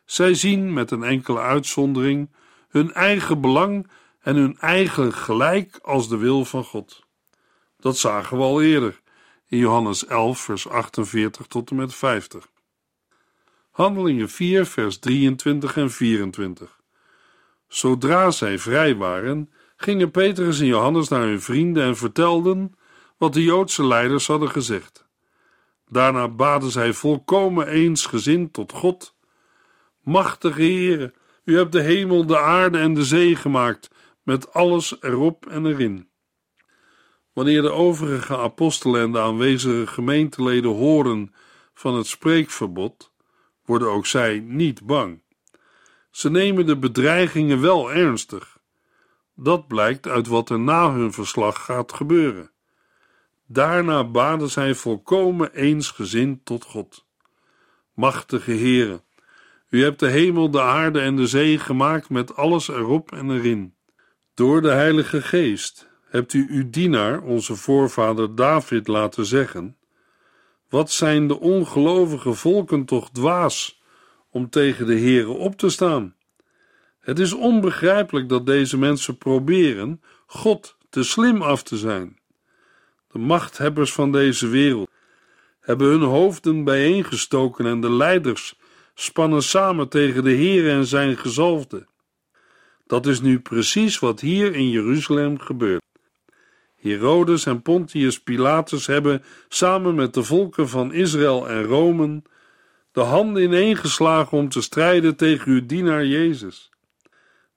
Zij 0.05 0.33
zien 0.33 0.73
met 0.73 0.91
een 0.91 1.03
enkele 1.03 1.39
uitzondering 1.39 2.29
hun 2.69 2.93
eigen 2.93 3.41
belang 3.41 3.89
en 4.19 4.35
hun 4.35 4.57
eigen 4.59 5.13
gelijk 5.13 5.79
als 5.81 6.09
de 6.09 6.17
wil 6.17 6.45
van 6.45 6.63
God. 6.63 7.03
Dat 7.79 7.97
zagen 7.97 8.37
we 8.37 8.43
al 8.43 8.61
eerder 8.61 9.01
in 9.47 9.57
Johannes 9.57 10.05
11, 10.05 10.39
vers 10.39 10.67
48 10.67 11.47
tot 11.47 11.69
en 11.69 11.75
met 11.75 11.95
50. 11.95 12.53
Handelingen 13.75 14.29
4, 14.29 14.65
vers 14.65 14.99
23 14.99 15.77
en 15.77 15.91
24. 15.91 16.79
Zodra 17.67 18.31
zij 18.31 18.59
vrij 18.59 18.95
waren, 18.95 19.51
gingen 19.75 20.11
Petrus 20.11 20.59
en 20.59 20.65
Johannes 20.65 21.07
naar 21.07 21.21
hun 21.21 21.41
vrienden 21.41 21.83
en 21.83 21.97
vertelden 21.97 22.75
wat 23.17 23.33
de 23.33 23.43
Joodse 23.43 23.85
leiders 23.85 24.27
hadden 24.27 24.49
gezegd. 24.49 25.07
Daarna 25.89 26.27
baden 26.27 26.71
zij 26.71 26.93
volkomen 26.93 27.67
eensgezind 27.67 28.53
tot 28.53 28.71
God. 28.71 29.15
Machtige 30.01 30.61
Heere, 30.61 31.13
u 31.43 31.57
hebt 31.57 31.71
de 31.71 31.81
hemel, 31.81 32.25
de 32.25 32.39
aarde 32.39 32.77
en 32.77 32.93
de 32.93 33.03
zee 33.03 33.35
gemaakt, 33.35 33.89
met 34.23 34.53
alles 34.53 34.95
erop 35.01 35.45
en 35.45 35.65
erin. 35.65 36.09
Wanneer 37.33 37.61
de 37.61 37.71
overige 37.71 38.37
apostelen 38.37 39.01
en 39.01 39.11
de 39.11 39.19
aanwezige 39.19 39.87
gemeenteleden 39.87 40.71
horen 40.71 41.33
van 41.73 41.95
het 41.95 42.07
spreekverbod, 42.07 43.13
worden 43.65 43.91
ook 43.91 44.05
zij 44.05 44.39
niet 44.39 44.85
bang. 44.85 45.21
Ze 46.11 46.29
nemen 46.29 46.65
de 46.65 46.77
bedreigingen 46.77 47.61
wel 47.61 47.93
ernstig. 47.93 48.57
Dat 49.35 49.67
blijkt 49.67 50.07
uit 50.07 50.27
wat 50.27 50.49
er 50.49 50.59
na 50.59 50.93
hun 50.93 51.13
verslag 51.13 51.65
gaat 51.65 51.93
gebeuren. 51.93 52.51
Daarna 53.45 54.03
baden 54.03 54.49
zij 54.49 54.75
volkomen 54.75 55.53
eensgezind 55.53 56.45
tot 56.45 56.63
God. 56.63 57.05
Machtige 57.93 58.51
Heere, 58.51 59.01
u 59.69 59.83
hebt 59.83 59.99
de 59.99 60.07
hemel, 60.07 60.51
de 60.51 60.61
aarde 60.61 60.99
en 60.99 61.15
de 61.15 61.27
zee 61.27 61.59
gemaakt 61.59 62.09
met 62.09 62.35
alles 62.35 62.67
erop 62.67 63.11
en 63.11 63.31
erin. 63.31 63.75
Door 64.33 64.61
de 64.61 64.69
Heilige 64.69 65.21
Geest 65.21 65.89
hebt 66.09 66.33
u 66.33 66.47
uw 66.49 66.69
dienaar, 66.69 67.21
onze 67.21 67.55
voorvader 67.55 68.35
David, 68.35 68.87
laten 68.87 69.25
zeggen: 69.25 69.77
Wat 70.75 70.91
zijn 70.91 71.27
de 71.27 71.39
ongelovige 71.39 72.33
volken 72.33 72.85
toch 72.85 73.09
dwaas 73.09 73.81
om 74.29 74.49
tegen 74.49 74.85
de 74.85 74.99
Heere 74.99 75.29
op 75.29 75.57
te 75.57 75.69
staan? 75.69 76.15
Het 76.99 77.19
is 77.19 77.33
onbegrijpelijk 77.33 78.29
dat 78.29 78.45
deze 78.45 78.77
mensen 78.77 79.17
proberen 79.17 80.01
God 80.25 80.77
te 80.89 81.03
slim 81.03 81.41
af 81.41 81.63
te 81.63 81.77
zijn. 81.77 82.19
De 83.11 83.19
machthebbers 83.19 83.93
van 83.93 84.11
deze 84.11 84.47
wereld 84.47 84.89
hebben 85.59 85.87
hun 85.87 86.01
hoofden 86.01 86.63
bijeengestoken 86.63 87.65
en 87.65 87.81
de 87.81 87.91
leiders 87.91 88.59
spannen 88.93 89.43
samen 89.43 89.89
tegen 89.89 90.23
de 90.23 90.31
Heer 90.31 90.69
en 90.69 90.85
zijn 90.85 91.17
gezalfde. 91.17 91.87
Dat 92.87 93.05
is 93.05 93.21
nu 93.21 93.39
precies 93.39 93.99
wat 93.99 94.19
hier 94.19 94.55
in 94.55 94.69
Jeruzalem 94.69 95.39
gebeurt. 95.39 95.84
Herodes 96.89 97.45
en 97.45 97.61
Pontius 97.61 98.21
Pilatus 98.21 98.87
hebben 98.87 99.23
samen 99.47 99.95
met 99.95 100.13
de 100.13 100.23
volken 100.23 100.69
van 100.69 100.93
Israël 100.93 101.49
en 101.49 101.63
Rome 101.63 102.21
de 102.91 103.01
handen 103.01 103.43
ineengeslagen 103.43 104.37
om 104.37 104.49
te 104.49 104.61
strijden 104.61 105.15
tegen 105.15 105.51
uw 105.51 105.65
dienaar 105.65 106.05
Jezus. 106.05 106.69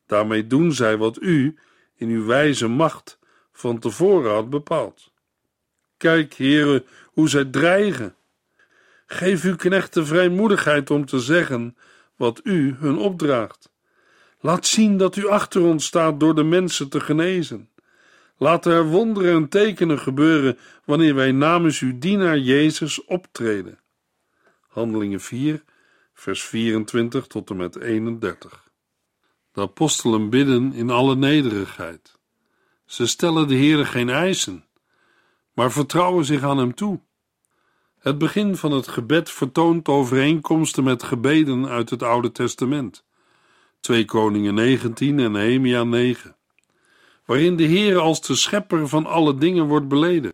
Daarmee 0.07 0.47
doen 0.47 0.73
zij 0.73 0.97
wat 0.97 1.23
u 1.23 1.59
in 1.95 2.09
uw 2.09 2.25
wijze 2.25 2.69
macht 2.69 3.19
van 3.53 3.79
tevoren 3.79 4.33
had 4.33 4.51
bepaald. 4.51 5.13
Kijk, 5.97 6.35
heren, 6.35 6.85
hoe 7.05 7.29
zij 7.29 7.45
dreigen. 7.45 8.15
Geef 9.07 9.45
uw 9.45 9.57
knechten 9.57 10.07
vrijmoedigheid 10.07 10.91
om 10.91 11.07
te 11.07 11.21
zeggen 11.21 11.77
wat 12.17 12.41
u 12.45 12.77
hun 12.79 12.99
opdraagt. 12.99 13.71
Laat 14.41 14.67
zien 14.67 14.97
dat 14.97 15.17
u 15.17 15.29
achter 15.29 15.63
ons 15.63 15.87
staat 15.87 16.21
door 16.21 16.35
de 16.35 16.45
mensen 16.45 16.89
te 16.89 17.01
genezen. 17.01 17.69
Laat 18.39 18.67
er 18.67 18.87
wonderen 18.87 19.35
en 19.35 19.49
tekenen 19.49 19.99
gebeuren 19.99 20.59
wanneer 20.85 21.15
wij 21.15 21.33
namens 21.33 21.81
uw 21.81 21.99
dienaar 21.99 22.39
Jezus 22.39 23.05
optreden. 23.05 23.79
Handelingen 24.69 25.21
4, 25.21 25.65
vers 26.15 26.45
24 26.45 27.27
tot 27.27 27.51
en 27.51 27.57
met 27.57 27.77
31. 27.77 28.71
De 29.53 29.61
apostelen 29.61 30.31
bidden 30.31 30.73
in 30.73 30.91
alle 30.91 31.17
nederigheid. 31.17 32.19
Ze 32.85 33.07
stellen 33.07 33.49
de 33.49 33.55
Heere 33.55 33.85
geen 33.85 34.09
eisen, 34.09 34.65
maar 35.53 35.73
vertrouwen 35.73 36.25
zich 36.25 36.43
aan 36.43 36.59
hem 36.59 36.75
toe. 36.75 37.01
Het 37.99 38.19
begin 38.19 38.57
van 38.57 38.73
het 38.73 38.89
gebed 38.89 39.31
vertoont 39.31 39.89
overeenkomsten 39.89 40.85
met 40.85 41.03
gebeden 41.03 41.69
uit 41.69 41.91
het 41.91 42.03
Oude 42.03 42.33
Testament. 42.33 43.05
2 43.81 44.05
Koningen 44.05 44.55
19 44.55 45.19
en 45.19 45.33
Nehemia 45.33 45.85
9, 45.85 46.37
waarin 47.29 47.57
de 47.57 47.65
Heer 47.65 47.99
als 47.99 48.21
de 48.21 48.35
schepper 48.35 48.89
van 48.89 49.07
alle 49.07 49.39
dingen 49.39 49.67
wordt 49.67 49.89
beleden. 49.89 50.33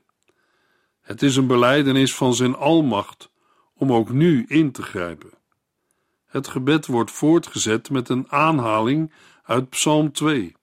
Het 1.01 1.23
is 1.23 1.37
een 1.37 1.47
beleidenis 1.47 2.15
van 2.15 2.35
zijn 2.35 2.57
almacht 2.57 3.31
om 3.75 3.93
ook 3.93 4.11
nu 4.11 4.45
in 4.49 4.73
te 4.73 4.83
grijpen. 4.83 5.31
Het 6.27 6.49
gebed 6.49 6.87
wordt 6.87 7.11
voortgezet 7.11 7.91
met 7.91 8.09
een 8.09 8.33
aanhaling 8.33 9.13
uit 9.45 9.69
Psalm 9.69 10.13
2. 10.13 10.57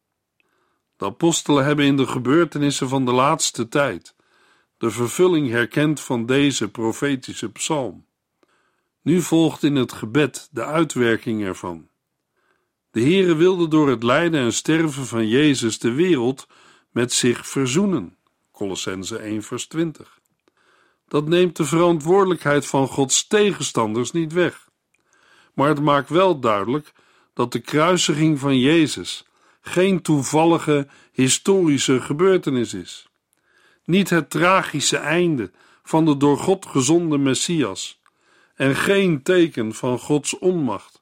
De 0.97 1.05
apostelen 1.05 1.65
hebben 1.65 1.85
in 1.85 1.97
de 1.97 2.07
gebeurtenissen 2.07 2.89
van 2.89 3.05
de 3.05 3.11
laatste 3.11 3.67
tijd 3.67 4.15
de 4.77 4.91
vervulling 4.91 5.49
herkend 5.49 5.99
van 5.99 6.25
deze 6.25 6.69
profetische 6.69 7.51
psalm. 7.51 8.05
Nu 9.01 9.21
volgt 9.21 9.63
in 9.63 9.75
het 9.75 9.91
gebed 9.91 10.49
de 10.51 10.65
uitwerking 10.65 11.43
ervan. 11.43 11.87
De 12.91 13.01
Heere 13.01 13.35
wilde 13.35 13.67
door 13.67 13.89
het 13.89 14.03
lijden 14.03 14.41
en 14.41 14.53
sterven 14.53 15.05
van 15.05 15.27
Jezus 15.27 15.79
de 15.79 15.91
wereld 15.91 16.47
met 16.89 17.13
zich 17.13 17.47
verzoenen. 17.47 18.17
Colossense 18.51 19.17
1 19.17 19.43
vers 19.43 19.67
20. 19.67 20.19
Dat 21.07 21.27
neemt 21.27 21.55
de 21.55 21.65
verantwoordelijkheid 21.65 22.67
van 22.67 22.87
Gods 22.87 23.27
tegenstanders 23.27 24.11
niet 24.11 24.33
weg. 24.33 24.69
Maar 25.53 25.69
het 25.69 25.81
maakt 25.81 26.09
wel 26.09 26.39
duidelijk 26.39 26.91
dat 27.33 27.51
de 27.51 27.59
kruisiging 27.59 28.39
van 28.39 28.59
Jezus 28.59 29.25
geen 29.61 30.01
toevallige 30.01 30.87
historische 31.11 32.01
gebeurtenis 32.01 32.73
is. 32.73 33.09
Niet 33.85 34.09
het 34.09 34.29
tragische 34.29 34.97
einde 34.97 35.51
van 35.83 36.05
de 36.05 36.17
door 36.17 36.37
God 36.37 36.65
gezonde 36.65 37.17
Messias 37.17 38.01
en 38.55 38.75
geen 38.75 39.23
teken 39.23 39.73
van 39.73 39.99
Gods 39.99 40.39
onmacht. 40.39 40.99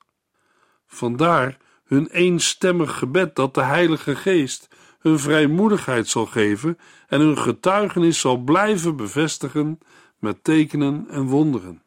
Vandaar 0.88 1.58
hun 1.89 2.08
eenstemmig 2.08 2.97
gebed 2.97 3.36
dat 3.36 3.54
de 3.54 3.62
Heilige 3.62 4.15
Geest 4.15 4.67
hun 4.99 5.19
vrijmoedigheid 5.19 6.08
zal 6.08 6.25
geven 6.25 6.78
en 7.08 7.19
hun 7.19 7.38
getuigenis 7.38 8.19
zal 8.19 8.38
blijven 8.38 8.95
bevestigen 8.95 9.80
met 10.19 10.43
tekenen 10.43 11.06
en 11.10 11.25
wonderen. 11.25 11.82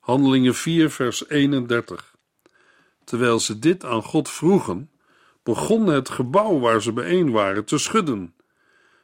Handelingen 0.00 0.54
4, 0.54 0.90
vers 0.90 1.28
31. 1.28 2.14
Terwijl 3.04 3.40
ze 3.40 3.58
dit 3.58 3.84
aan 3.84 4.02
God 4.02 4.30
vroegen, 4.30 4.90
begon 5.42 5.86
het 5.86 6.08
gebouw 6.08 6.58
waar 6.58 6.82
ze 6.82 6.92
bijeen 6.92 7.30
waren 7.30 7.64
te 7.64 7.78
schudden. 7.78 8.34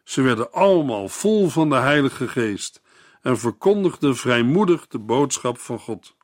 Ze 0.04 0.22
werden 0.22 0.52
allemaal 0.52 1.08
vol 1.08 1.48
van 1.48 1.68
de 1.68 1.76
Heilige 1.76 2.28
Geest 2.28 2.82
en 3.22 3.38
verkondigden 3.38 4.16
vrijmoedig 4.16 4.86
de 4.86 4.98
boodschap 4.98 5.58
van 5.58 5.78
God. 5.78 6.18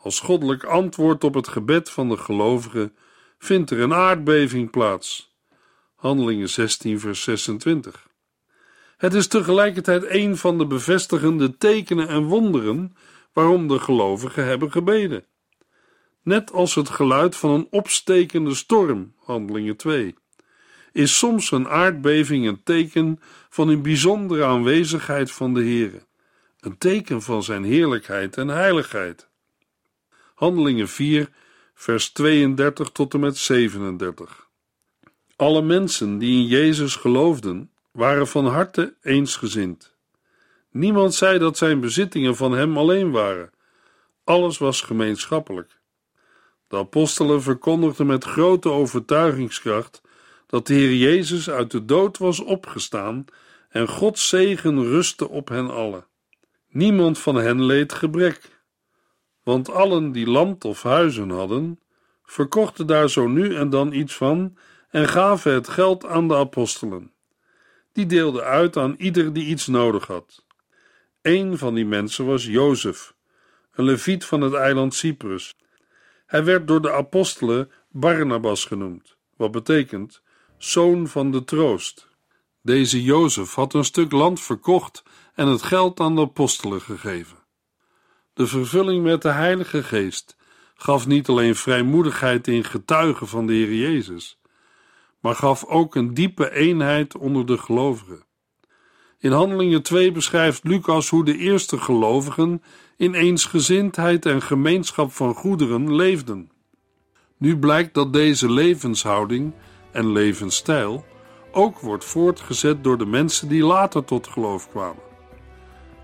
Als 0.00 0.20
goddelijk 0.20 0.64
antwoord 0.64 1.24
op 1.24 1.34
het 1.34 1.48
gebed 1.48 1.90
van 1.90 2.08
de 2.08 2.16
gelovigen 2.16 2.96
vindt 3.38 3.70
er 3.70 3.80
een 3.80 3.94
aardbeving 3.94 4.70
plaats. 4.70 5.36
Handelingen 5.94 6.48
16, 6.48 7.00
vers 7.00 7.22
26. 7.22 8.08
Het 8.96 9.14
is 9.14 9.26
tegelijkertijd 9.26 10.04
een 10.08 10.36
van 10.36 10.58
de 10.58 10.66
bevestigende 10.66 11.56
tekenen 11.56 12.08
en 12.08 12.24
wonderen 12.24 12.96
waarom 13.32 13.68
de 13.68 13.78
gelovigen 13.78 14.44
hebben 14.44 14.70
gebeden. 14.70 15.24
Net 16.22 16.52
als 16.52 16.74
het 16.74 16.88
geluid 16.88 17.36
van 17.36 17.50
een 17.50 17.66
opstekende 17.70 18.54
storm, 18.54 19.14
Handelingen 19.16 19.76
2, 19.76 20.14
is 20.92 21.18
soms 21.18 21.50
een 21.50 21.68
aardbeving 21.68 22.46
een 22.46 22.62
teken 22.62 23.20
van 23.48 23.68
een 23.68 23.82
bijzondere 23.82 24.44
aanwezigheid 24.44 25.30
van 25.30 25.54
de 25.54 25.60
Heere, 25.60 26.06
een 26.60 26.78
teken 26.78 27.22
van 27.22 27.42
zijn 27.42 27.64
heerlijkheid 27.64 28.36
en 28.36 28.48
heiligheid. 28.48 29.27
Handelingen 30.38 30.88
4, 30.88 31.28
vers 31.74 32.10
32 32.10 32.88
tot 32.90 33.14
en 33.14 33.20
met 33.20 33.36
37. 33.36 34.48
Alle 35.36 35.62
mensen 35.62 36.18
die 36.18 36.40
in 36.40 36.46
Jezus 36.46 36.96
geloofden, 36.96 37.70
waren 37.92 38.26
van 38.26 38.46
harte 38.46 38.94
eensgezind. 39.02 39.96
Niemand 40.70 41.14
zei 41.14 41.38
dat 41.38 41.58
zijn 41.58 41.80
bezittingen 41.80 42.36
van 42.36 42.52
hem 42.52 42.76
alleen 42.76 43.10
waren. 43.10 43.50
Alles 44.24 44.58
was 44.58 44.80
gemeenschappelijk. 44.80 45.78
De 46.68 46.76
apostelen 46.76 47.42
verkondigden 47.42 48.06
met 48.06 48.24
grote 48.24 48.70
overtuigingskracht 48.70 50.00
dat 50.46 50.66
de 50.66 50.74
Heer 50.74 50.94
Jezus 50.94 51.50
uit 51.50 51.70
de 51.70 51.84
dood 51.84 52.18
was 52.18 52.40
opgestaan 52.40 53.24
en 53.68 53.88
Gods 53.88 54.28
zegen 54.28 54.84
rustte 54.84 55.28
op 55.28 55.48
hen 55.48 55.70
allen. 55.70 56.06
Niemand 56.68 57.18
van 57.18 57.34
hen 57.34 57.64
leed 57.64 57.92
gebrek, 57.92 58.57
want 59.48 59.70
allen 59.70 60.12
die 60.12 60.26
land 60.26 60.64
of 60.64 60.82
huizen 60.82 61.30
hadden, 61.30 61.80
verkochten 62.24 62.86
daar 62.86 63.10
zo 63.10 63.26
nu 63.26 63.54
en 63.54 63.70
dan 63.70 63.92
iets 63.92 64.14
van 64.14 64.56
en 64.90 65.08
gaven 65.08 65.52
het 65.52 65.68
geld 65.68 66.06
aan 66.06 66.28
de 66.28 66.34
apostelen. 66.36 67.12
Die 67.92 68.06
deelden 68.06 68.44
uit 68.44 68.76
aan 68.76 68.94
ieder 68.98 69.32
die 69.32 69.44
iets 69.44 69.66
nodig 69.66 70.06
had. 70.06 70.44
Een 71.22 71.58
van 71.58 71.74
die 71.74 71.86
mensen 71.86 72.26
was 72.26 72.44
Jozef, 72.44 73.14
een 73.72 73.84
leviet 73.84 74.24
van 74.24 74.40
het 74.40 74.54
eiland 74.54 74.94
Cyprus. 74.94 75.56
Hij 76.26 76.44
werd 76.44 76.66
door 76.68 76.82
de 76.82 76.92
apostelen 76.92 77.70
Barnabas 77.90 78.64
genoemd, 78.64 79.16
wat 79.36 79.50
betekent 79.50 80.22
zoon 80.58 81.08
van 81.08 81.30
de 81.30 81.44
troost. 81.44 82.08
Deze 82.62 83.02
Jozef 83.02 83.54
had 83.54 83.74
een 83.74 83.84
stuk 83.84 84.12
land 84.12 84.40
verkocht 84.40 85.02
en 85.34 85.46
het 85.46 85.62
geld 85.62 86.00
aan 86.00 86.14
de 86.14 86.20
apostelen 86.20 86.80
gegeven. 86.80 87.37
De 88.38 88.46
vervulling 88.46 89.02
met 89.02 89.22
de 89.22 89.28
Heilige 89.28 89.82
Geest 89.82 90.36
gaf 90.74 91.06
niet 91.06 91.28
alleen 91.28 91.56
vrijmoedigheid 91.56 92.48
in 92.48 92.64
getuigen 92.64 93.28
van 93.28 93.46
de 93.46 93.52
Heer 93.52 93.74
Jezus, 93.74 94.40
maar 95.20 95.34
gaf 95.34 95.64
ook 95.64 95.94
een 95.94 96.14
diepe 96.14 96.50
eenheid 96.52 97.16
onder 97.16 97.46
de 97.46 97.58
gelovigen. 97.58 98.24
In 99.18 99.32
Handelingen 99.32 99.82
2 99.82 100.12
beschrijft 100.12 100.64
Lucas 100.64 101.08
hoe 101.08 101.24
de 101.24 101.36
eerste 101.36 101.78
gelovigen 101.78 102.62
in 102.96 103.14
eensgezindheid 103.14 104.26
en 104.26 104.42
gemeenschap 104.42 105.12
van 105.12 105.34
goederen 105.34 105.94
leefden. 105.94 106.50
Nu 107.36 107.58
blijkt 107.58 107.94
dat 107.94 108.12
deze 108.12 108.52
levenshouding 108.52 109.52
en 109.92 110.12
levensstijl 110.12 111.04
ook 111.52 111.78
wordt 111.78 112.04
voortgezet 112.04 112.84
door 112.84 112.98
de 112.98 113.06
mensen 113.06 113.48
die 113.48 113.64
later 113.64 114.04
tot 114.04 114.26
geloof 114.26 114.70
kwamen. 114.70 115.02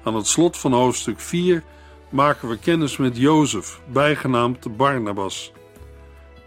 Aan 0.05 0.15
het 0.15 0.27
slot 0.27 0.59
van 0.59 0.73
hoofdstuk 0.73 1.21
4 1.21 1.65
maken 2.09 2.49
we 2.49 2.59
kennis 2.59 2.97
met 2.97 3.17
Jozef, 3.17 3.81
bijgenaamd 3.93 4.77
Barnabas. 4.77 5.53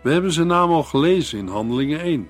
We 0.02 0.12
hebben 0.12 0.32
zijn 0.32 0.48
naam 0.48 0.72
al 0.72 0.84
gelezen 0.84 1.40
in 1.40 1.48
Handelingen 1.48 2.00
1. 2.00 2.30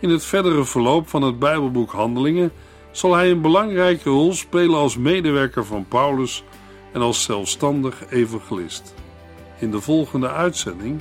In 0.00 0.10
het 0.10 0.24
verdere 0.24 0.64
verloop 0.64 1.08
van 1.08 1.22
het 1.22 1.38
Bijbelboek 1.38 1.92
Handelingen 1.92 2.52
zal 2.90 3.14
hij 3.14 3.30
een 3.30 3.40
belangrijke 3.40 4.10
rol 4.10 4.32
spelen 4.32 4.76
als 4.76 4.96
medewerker 4.96 5.64
van 5.64 5.86
Paulus 5.88 6.44
en 6.92 7.00
als 7.00 7.22
zelfstandig 7.22 8.10
evangelist. 8.10 8.94
In 9.58 9.70
de 9.70 9.80
volgende 9.80 10.30
uitzending 10.30 11.00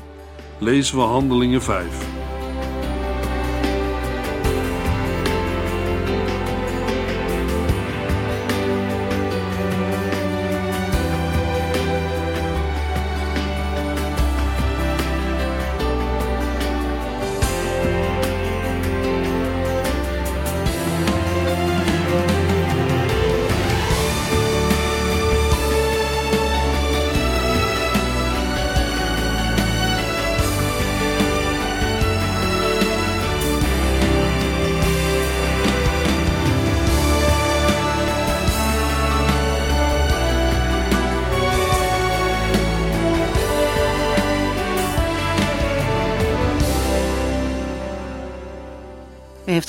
lezen 0.59 0.97
we 0.97 1.03
Handelingen 1.03 1.61
5. 1.61 2.36